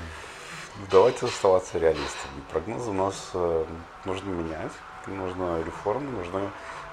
давайте 0.90 1.24
оставаться 1.24 1.78
реалистами. 1.78 2.42
Прогнозы 2.52 2.90
у 2.90 2.92
нас 2.92 3.30
э, 3.32 3.64
нужно 4.04 4.28
менять, 4.28 4.72
нужно 5.06 5.62
реформы, 5.62 6.10
нужно 6.10 6.50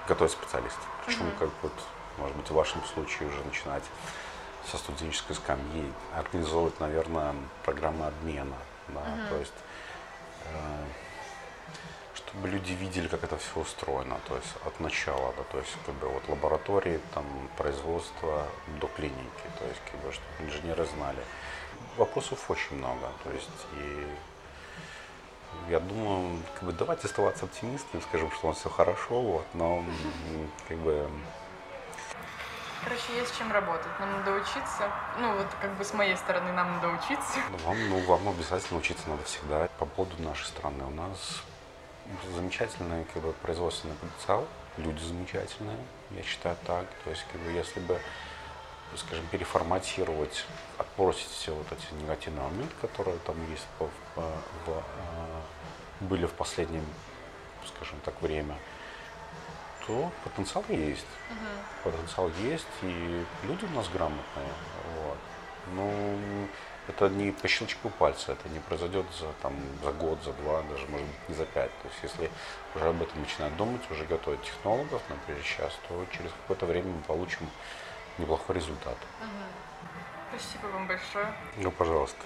готовить 0.08 0.32
специалистов. 0.32 0.86
Причем, 1.04 1.30
как 1.38 1.50
вот, 1.60 1.72
может 2.16 2.34
быть, 2.38 2.48
в 2.48 2.54
вашем 2.54 2.82
случае 2.84 3.28
уже 3.28 3.44
начинать 3.44 3.84
со 4.70 4.78
студенческой 4.78 5.34
скамьи, 5.34 5.92
организовывать, 6.16 6.80
наверное, 6.80 7.34
программы 7.66 8.06
обмена. 8.06 8.56
Да, 8.88 9.00
uh-huh. 9.00 9.28
То 9.30 9.36
есть 9.36 9.52
чтобы 12.14 12.48
люди 12.48 12.72
видели, 12.72 13.08
как 13.08 13.24
это 13.24 13.36
все 13.38 13.60
устроено, 13.60 14.18
то 14.28 14.36
есть 14.36 14.54
от 14.64 14.80
начала, 14.80 15.32
да, 15.36 15.42
то 15.44 15.58
есть 15.58 15.76
как 15.86 15.94
бы 15.96 16.08
от 16.08 16.28
лаборатории, 16.28 17.00
там, 17.14 17.24
производства 17.56 18.46
до 18.80 18.88
клиники, 18.88 19.46
то 19.58 19.66
есть 19.66 19.80
как 19.90 20.00
бы, 20.00 20.12
чтобы 20.12 20.28
инженеры 20.40 20.84
знали. 20.86 21.22
Вопросов 21.96 22.50
очень 22.50 22.76
много, 22.76 23.10
то 23.24 23.30
есть 23.30 23.48
и 23.80 24.06
я 25.70 25.80
думаю, 25.80 26.42
как 26.54 26.64
бы 26.64 26.72
давайте 26.72 27.06
оставаться 27.06 27.46
оптимистами, 27.46 28.02
скажем, 28.02 28.30
что 28.30 28.46
у 28.46 28.50
нас 28.50 28.58
все 28.58 28.68
хорошо, 28.68 29.20
вот, 29.20 29.46
но 29.54 29.84
как 30.68 30.76
бы 30.78 31.08
Короче, 32.86 33.18
есть 33.18 33.36
чем 33.36 33.50
работать. 33.50 33.98
Нам 33.98 34.12
надо 34.12 34.30
учиться. 34.30 34.88
Ну, 35.18 35.36
вот 35.36 35.48
как 35.60 35.76
бы 35.76 35.84
с 35.84 35.92
моей 35.92 36.16
стороны 36.16 36.52
нам 36.52 36.74
надо 36.74 36.86
учиться. 36.90 37.40
Ну, 37.50 37.56
вам, 37.58 37.88
ну, 37.88 37.98
вам 38.06 38.28
обязательно 38.28 38.78
учиться 38.78 39.08
надо 39.08 39.24
всегда. 39.24 39.68
По 39.80 39.86
поводу 39.86 40.22
нашей 40.22 40.44
страны 40.44 40.84
у 40.84 40.90
нас 40.90 41.42
замечательный 42.32 43.04
как 43.12 43.24
бы, 43.24 43.32
производственный 43.32 43.96
потенциал. 43.96 44.46
Люди 44.76 45.02
замечательные, 45.02 45.78
я 46.12 46.22
считаю 46.22 46.56
так. 46.64 46.86
То 47.02 47.10
есть, 47.10 47.26
как 47.32 47.40
бы, 47.40 47.50
если 47.50 47.80
бы, 47.80 47.98
скажем, 48.94 49.26
переформатировать, 49.32 50.46
отбросить 50.78 51.30
все 51.30 51.52
вот 51.52 51.66
эти 51.72 51.92
негативные 52.00 52.44
моменты, 52.44 52.74
которые 52.80 53.18
там 53.26 53.34
есть 53.50 53.66
в, 53.80 53.86
в, 54.14 54.20
в, 54.20 54.68
э, 54.68 56.02
были 56.02 56.26
в 56.26 56.32
последнем, 56.34 56.86
скажем 57.66 57.98
так, 58.04 58.22
время, 58.22 58.54
то 59.86 60.10
потенциал 60.24 60.64
есть. 60.68 61.06
Угу. 61.30 61.90
Потенциал 61.90 62.30
есть, 62.40 62.66
и 62.82 63.24
люди 63.44 63.64
у 63.64 63.76
нас 63.76 63.88
грамотные. 63.88 64.52
Вот. 64.98 65.18
Ну, 65.74 66.48
это 66.88 67.08
не 67.08 67.32
по 67.32 67.48
щелчку 67.48 67.90
пальца, 67.90 68.32
это 68.32 68.48
не 68.48 68.60
произойдет 68.60 69.06
за, 69.18 69.32
там, 69.42 69.54
за 69.82 69.92
год, 69.92 70.22
за 70.22 70.32
два, 70.34 70.62
даже, 70.62 70.86
может 70.86 71.06
быть, 71.06 71.28
не 71.28 71.34
за 71.34 71.44
пять. 71.46 71.70
То 71.82 71.88
есть, 71.88 71.98
если 72.02 72.30
уже 72.74 72.88
об 72.88 73.02
этом 73.02 73.20
начинать 73.20 73.56
думать, 73.56 73.82
уже 73.90 74.04
готовить 74.04 74.42
технологов, 74.42 75.02
например, 75.08 75.42
сейчас, 75.42 75.72
то 75.88 76.06
через 76.12 76.30
какое-то 76.42 76.66
время 76.66 76.92
мы 76.92 77.02
получим 77.02 77.48
неплохой 78.18 78.56
результат. 78.56 78.96
Угу. 79.20 80.38
Спасибо 80.38 80.66
вам 80.72 80.86
большое. 80.86 81.34
Ну, 81.56 81.70
пожалуйста. 81.70 82.18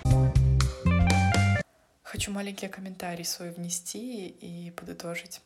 Хочу 2.02 2.32
маленький 2.32 2.68
комментарий 2.68 3.24
свой 3.24 3.50
внести 3.50 4.28
и 4.28 4.72
подытожить 4.72 5.40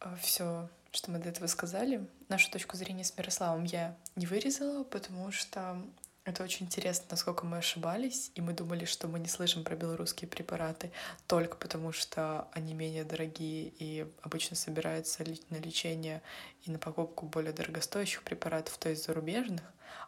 э, 0.00 0.14
все 0.22 0.68
что 0.92 1.10
мы 1.10 1.18
до 1.18 1.28
этого 1.28 1.46
сказали. 1.46 2.06
Нашу 2.28 2.50
точку 2.50 2.76
зрения 2.76 3.04
с 3.04 3.16
Мирославом 3.16 3.64
я 3.64 3.96
не 4.16 4.26
вырезала, 4.26 4.84
потому 4.84 5.30
что 5.32 5.80
это 6.24 6.44
очень 6.44 6.66
интересно, 6.66 7.06
насколько 7.10 7.46
мы 7.46 7.58
ошибались, 7.58 8.30
и 8.34 8.40
мы 8.40 8.52
думали, 8.52 8.84
что 8.84 9.08
мы 9.08 9.18
не 9.18 9.28
слышим 9.28 9.64
про 9.64 9.74
белорусские 9.74 10.28
препараты 10.28 10.92
только 11.26 11.56
потому, 11.56 11.92
что 11.92 12.48
они 12.52 12.74
менее 12.74 13.04
дорогие 13.04 13.72
и 13.78 14.06
обычно 14.22 14.54
собираются 14.54 15.24
на 15.48 15.56
лечение 15.56 16.22
и 16.64 16.70
на 16.70 16.78
покупку 16.78 17.26
более 17.26 17.52
дорогостоящих 17.52 18.22
препаратов, 18.22 18.76
то 18.78 18.90
есть 18.90 19.06
зарубежных, 19.06 19.62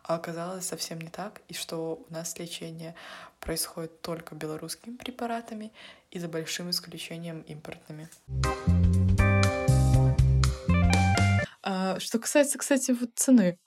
а 0.04 0.16
оказалось 0.16 0.66
совсем 0.66 1.00
не 1.00 1.08
так, 1.08 1.40
и 1.48 1.54
что 1.54 2.04
у 2.08 2.12
нас 2.12 2.38
лечение 2.38 2.94
происходит 3.40 4.02
только 4.02 4.34
белорусскими 4.34 4.96
препаратами 4.96 5.72
и 6.10 6.18
за 6.18 6.28
большим 6.28 6.70
исключением 6.70 7.40
импортными. 7.42 8.08
А, 11.62 11.98
что 12.00 12.18
касается, 12.18 12.58
кстати, 12.58 12.92
вот 12.92 13.10
цены. 13.14 13.58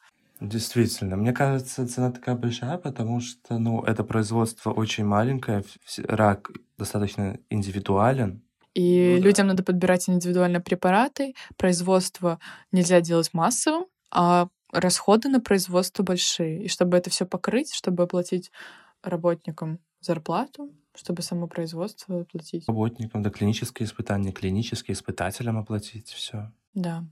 Действительно, 0.41 1.15
мне 1.15 1.31
кажется, 1.31 1.87
цена 1.87 2.11
такая 2.11 2.35
большая, 2.35 2.77
потому 2.77 3.21
что, 3.21 3.57
ну, 3.57 3.81
это 3.83 4.03
производство 4.03 4.71
очень 4.71 5.05
маленькое, 5.05 5.63
рак 5.97 6.51
достаточно 6.77 7.39
индивидуален. 7.49 8.41
И 8.73 9.15
ну, 9.17 9.23
людям 9.23 9.47
да. 9.47 9.53
надо 9.53 9.63
подбирать 9.63 10.09
индивидуально 10.09 10.59
препараты, 10.59 11.35
производство 11.55 12.39
нельзя 12.73 12.99
делать 12.99 13.33
массовым, 13.33 13.85
а 14.11 14.49
расходы 14.73 15.29
на 15.29 15.39
производство 15.39 16.03
большие. 16.03 16.65
И 16.65 16.67
чтобы 16.67 16.97
это 16.97 17.09
все 17.09 17.25
покрыть, 17.25 17.73
чтобы 17.73 18.03
оплатить 18.03 18.51
работникам 19.01 19.79
зарплату, 20.01 20.69
чтобы 20.93 21.21
само 21.21 21.47
производство 21.47 22.21
оплатить. 22.21 22.67
Работникам, 22.67 23.23
да, 23.23 23.29
клинические 23.29 23.87
испытания, 23.87 24.33
клинические 24.33 24.95
испытателям 24.95 25.57
оплатить 25.57 26.09
все. 26.09 26.51
Да 26.73 27.05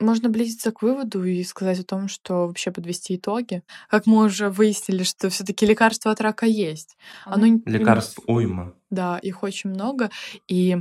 можно 0.00 0.28
близиться 0.28 0.72
к 0.72 0.82
выводу 0.82 1.24
и 1.24 1.42
сказать 1.44 1.80
о 1.80 1.84
том, 1.84 2.08
что 2.08 2.46
вообще 2.46 2.70
подвести 2.70 3.16
итоги. 3.16 3.62
Как 3.88 4.06
мы 4.06 4.24
уже 4.24 4.50
выяснили, 4.50 5.02
что 5.02 5.28
все-таки 5.30 5.66
лекарство 5.66 6.10
от 6.10 6.20
рака 6.20 6.46
есть. 6.46 6.96
Оно 7.24 7.60
Лекарств 7.64 8.18
уйма. 8.26 8.74
Да, 8.90 9.18
их 9.18 9.42
очень 9.42 9.70
много. 9.70 10.10
И 10.46 10.78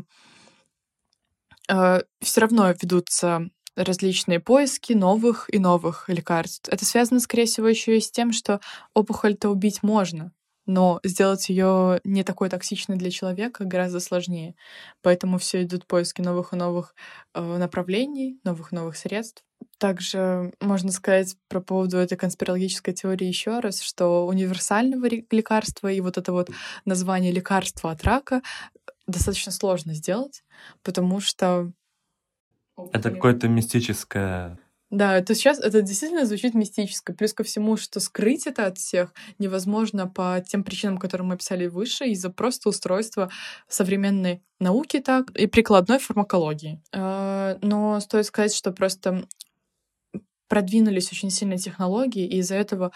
э, 1.70 2.00
все 2.22 2.42
равно 2.42 2.72
ведутся 2.72 3.50
различные 3.76 4.40
поиски 4.40 4.94
новых 4.94 5.54
и 5.54 5.60
новых 5.60 6.10
лекарств. 6.10 6.70
Это 6.70 6.86
связано, 6.86 7.20
скорее 7.20 7.46
всего, 7.46 7.68
еще 7.68 7.98
и 7.98 8.02
с 8.02 8.10
тем, 8.10 8.32
что 8.32 8.60
опухоль-то 8.94 9.50
убить 9.50 9.84
можно 9.84 10.32
но 10.68 11.00
сделать 11.04 11.50
ее 11.50 12.00
не 12.04 12.24
такой 12.24 12.50
токсичной 12.50 12.98
для 12.98 13.10
человека 13.10 13.64
гораздо 13.64 14.00
сложнее. 14.00 14.56
Поэтому 15.02 15.40
все 15.40 15.64
идут 15.64 15.88
поиски 15.88 16.22
новых 16.22 16.54
и 16.54 16.58
новых 16.58 16.94
э, 17.34 17.58
направлений, 17.58 18.40
новых 18.44 18.72
и 18.72 18.76
новых 18.76 18.98
средств. 18.98 19.44
Также 19.80 20.54
можно 20.60 20.92
сказать 20.92 21.36
про 21.48 21.62
поводу 21.62 21.98
этой 21.98 22.18
конспирологической 22.18 22.94
теории 22.94 23.28
еще 23.28 23.60
раз, 23.60 23.82
что 23.82 24.28
универсального 24.28 25.08
лекарства 25.08 25.92
и 25.92 26.02
вот 26.02 26.18
это 26.18 26.32
вот 26.32 26.50
название 26.86 27.32
лекарства 27.32 27.92
от 27.92 28.04
рака 28.04 28.42
достаточно 29.08 29.52
сложно 29.52 29.94
сделать, 29.94 30.44
потому 30.84 31.20
что... 31.22 31.72
Это 32.92 33.10
какое-то 33.10 33.48
мистическое 33.48 34.60
да, 34.90 35.18
это 35.18 35.36
сейчас 35.36 35.60
это 35.60 35.82
действительно 35.82 36.26
звучит 36.26 36.54
мистически. 36.54 37.12
Плюс 37.12 37.34
ко 37.34 37.44
всему, 37.44 37.76
что 37.76 38.00
скрыть 38.00 38.48
это 38.48 38.68
от 38.68 38.78
всех 38.78 39.14
невозможно 39.38 40.08
по 40.08 40.42
тем 40.48 40.64
причинам, 40.64 40.98
которые 40.98 41.28
мы 41.28 41.34
описали 41.34 41.68
выше, 41.68 42.06
из-за 42.06 42.30
просто 42.30 42.70
устройства 42.70 43.30
современной 43.68 44.42
науки 44.60 45.00
так 45.00 45.32
и 45.32 45.46
прикладной 45.48 46.00
фармакологии. 46.00 46.82
А, 46.94 47.58
но 47.62 48.00
стоит 48.00 48.26
сказать, 48.26 48.56
что 48.56 48.72
просто 48.72 49.28
продвинулись 50.48 51.12
очень 51.12 51.32
сильно 51.32 51.58
технологии, 51.58 52.26
и 52.26 52.38
из-за 52.38 52.56
этого 52.56 52.94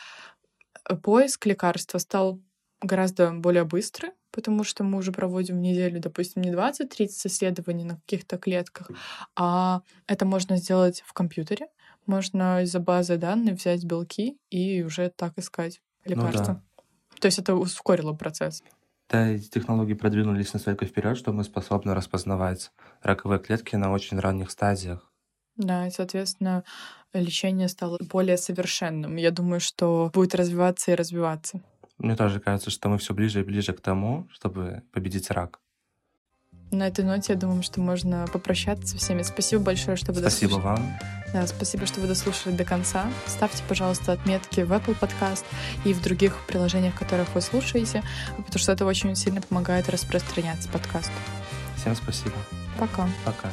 поиск 1.04 1.46
лекарства 1.46 1.98
стал 1.98 2.42
гораздо 2.82 3.32
более 3.32 3.66
быстрый, 3.66 4.12
потому 4.32 4.64
что 4.64 4.84
мы 4.84 4.98
уже 4.98 5.12
проводим 5.12 5.58
в 5.58 5.62
неделю, 5.62 6.00
допустим, 6.00 6.42
не 6.42 6.52
20-30 6.52 7.10
исследований 7.26 7.84
на 7.84 7.98
каких-то 7.98 8.38
клетках, 8.38 8.90
а 9.36 9.82
это 10.08 10.26
можно 10.26 10.56
сделать 10.56 11.04
в 11.06 11.14
компьютере. 11.14 11.68
Можно 12.06 12.64
из-за 12.64 12.80
базы 12.80 13.18
данных 13.18 13.60
взять 13.60 13.84
белки 13.84 14.38
и 14.50 14.84
уже 14.84 15.12
так 15.16 15.38
искать 15.38 15.82
лекарства. 16.06 16.54
Ну, 16.54 16.60
да. 16.60 17.20
То 17.20 17.26
есть 17.28 17.40
это 17.40 17.56
ускорило 17.56 18.14
процесс. 18.14 18.64
Да, 19.10 19.28
эти 19.28 19.50
технологии 19.50 19.94
продвинулись 19.94 20.54
настолько 20.54 20.86
вперед, 20.86 21.18
что 21.18 21.34
мы 21.34 21.44
способны 21.44 21.94
распознавать 21.94 22.72
раковые 23.02 23.40
клетки 23.40 23.76
на 23.76 23.92
очень 23.92 24.18
ранних 24.20 24.52
стадиях. 24.52 25.12
Да, 25.58 25.88
и, 25.88 25.92
соответственно, 25.92 26.64
лечение 27.14 27.68
стало 27.68 27.98
более 28.00 28.38
совершенным. 28.38 29.18
Я 29.18 29.32
думаю, 29.32 29.60
что 29.60 30.10
будет 30.14 30.34
развиваться 30.34 30.92
и 30.92 30.96
развиваться. 30.96 31.62
Мне 31.98 32.16
тоже 32.16 32.40
кажется, 32.40 32.72
что 32.72 32.90
мы 32.90 32.98
все 32.98 33.14
ближе 33.14 33.42
и 33.42 33.44
ближе 33.44 33.74
к 33.74 33.82
тому, 33.82 34.28
чтобы 34.32 34.84
победить 34.92 35.30
рак. 35.30 35.60
На 36.72 36.88
этой 36.88 37.04
ноте, 37.04 37.34
я 37.34 37.40
думаю, 37.40 37.64
что 37.64 37.82
можно 37.82 38.26
попрощаться 38.32 38.88
со 38.88 38.98
всеми. 38.98 39.24
Спасибо 39.24 39.62
большое, 39.62 39.98
что 39.98 40.14
вы 40.14 40.22
спасибо 40.22 40.54
дослушали. 40.54 40.80
Спасибо 40.80 40.94
вам. 40.94 41.00
Да, 41.34 41.48
спасибо, 41.48 41.86
что 41.86 42.02
вы 42.02 42.08
дослушали 42.08 42.56
до 42.56 42.64
конца. 42.66 43.06
Ставьте, 43.28 43.64
пожалуйста, 43.68 44.14
отметки 44.14 44.62
в 44.62 44.72
Apple 44.72 44.98
Podcast 45.00 45.44
и 45.86 45.94
в 45.94 46.02
других 46.02 46.38
приложениях, 46.48 46.96
которых 46.96 47.34
вы 47.36 47.42
слушаете, 47.42 48.04
потому 48.38 48.60
что 48.60 48.72
это 48.72 48.86
очень 48.86 49.16
сильно 49.16 49.42
помогает 49.42 49.90
распространяться 49.90 50.70
подкасту. 50.70 51.12
Всем 51.78 51.96
спасибо. 51.96 52.36
Пока. 52.78 53.08
Пока. 53.26 53.50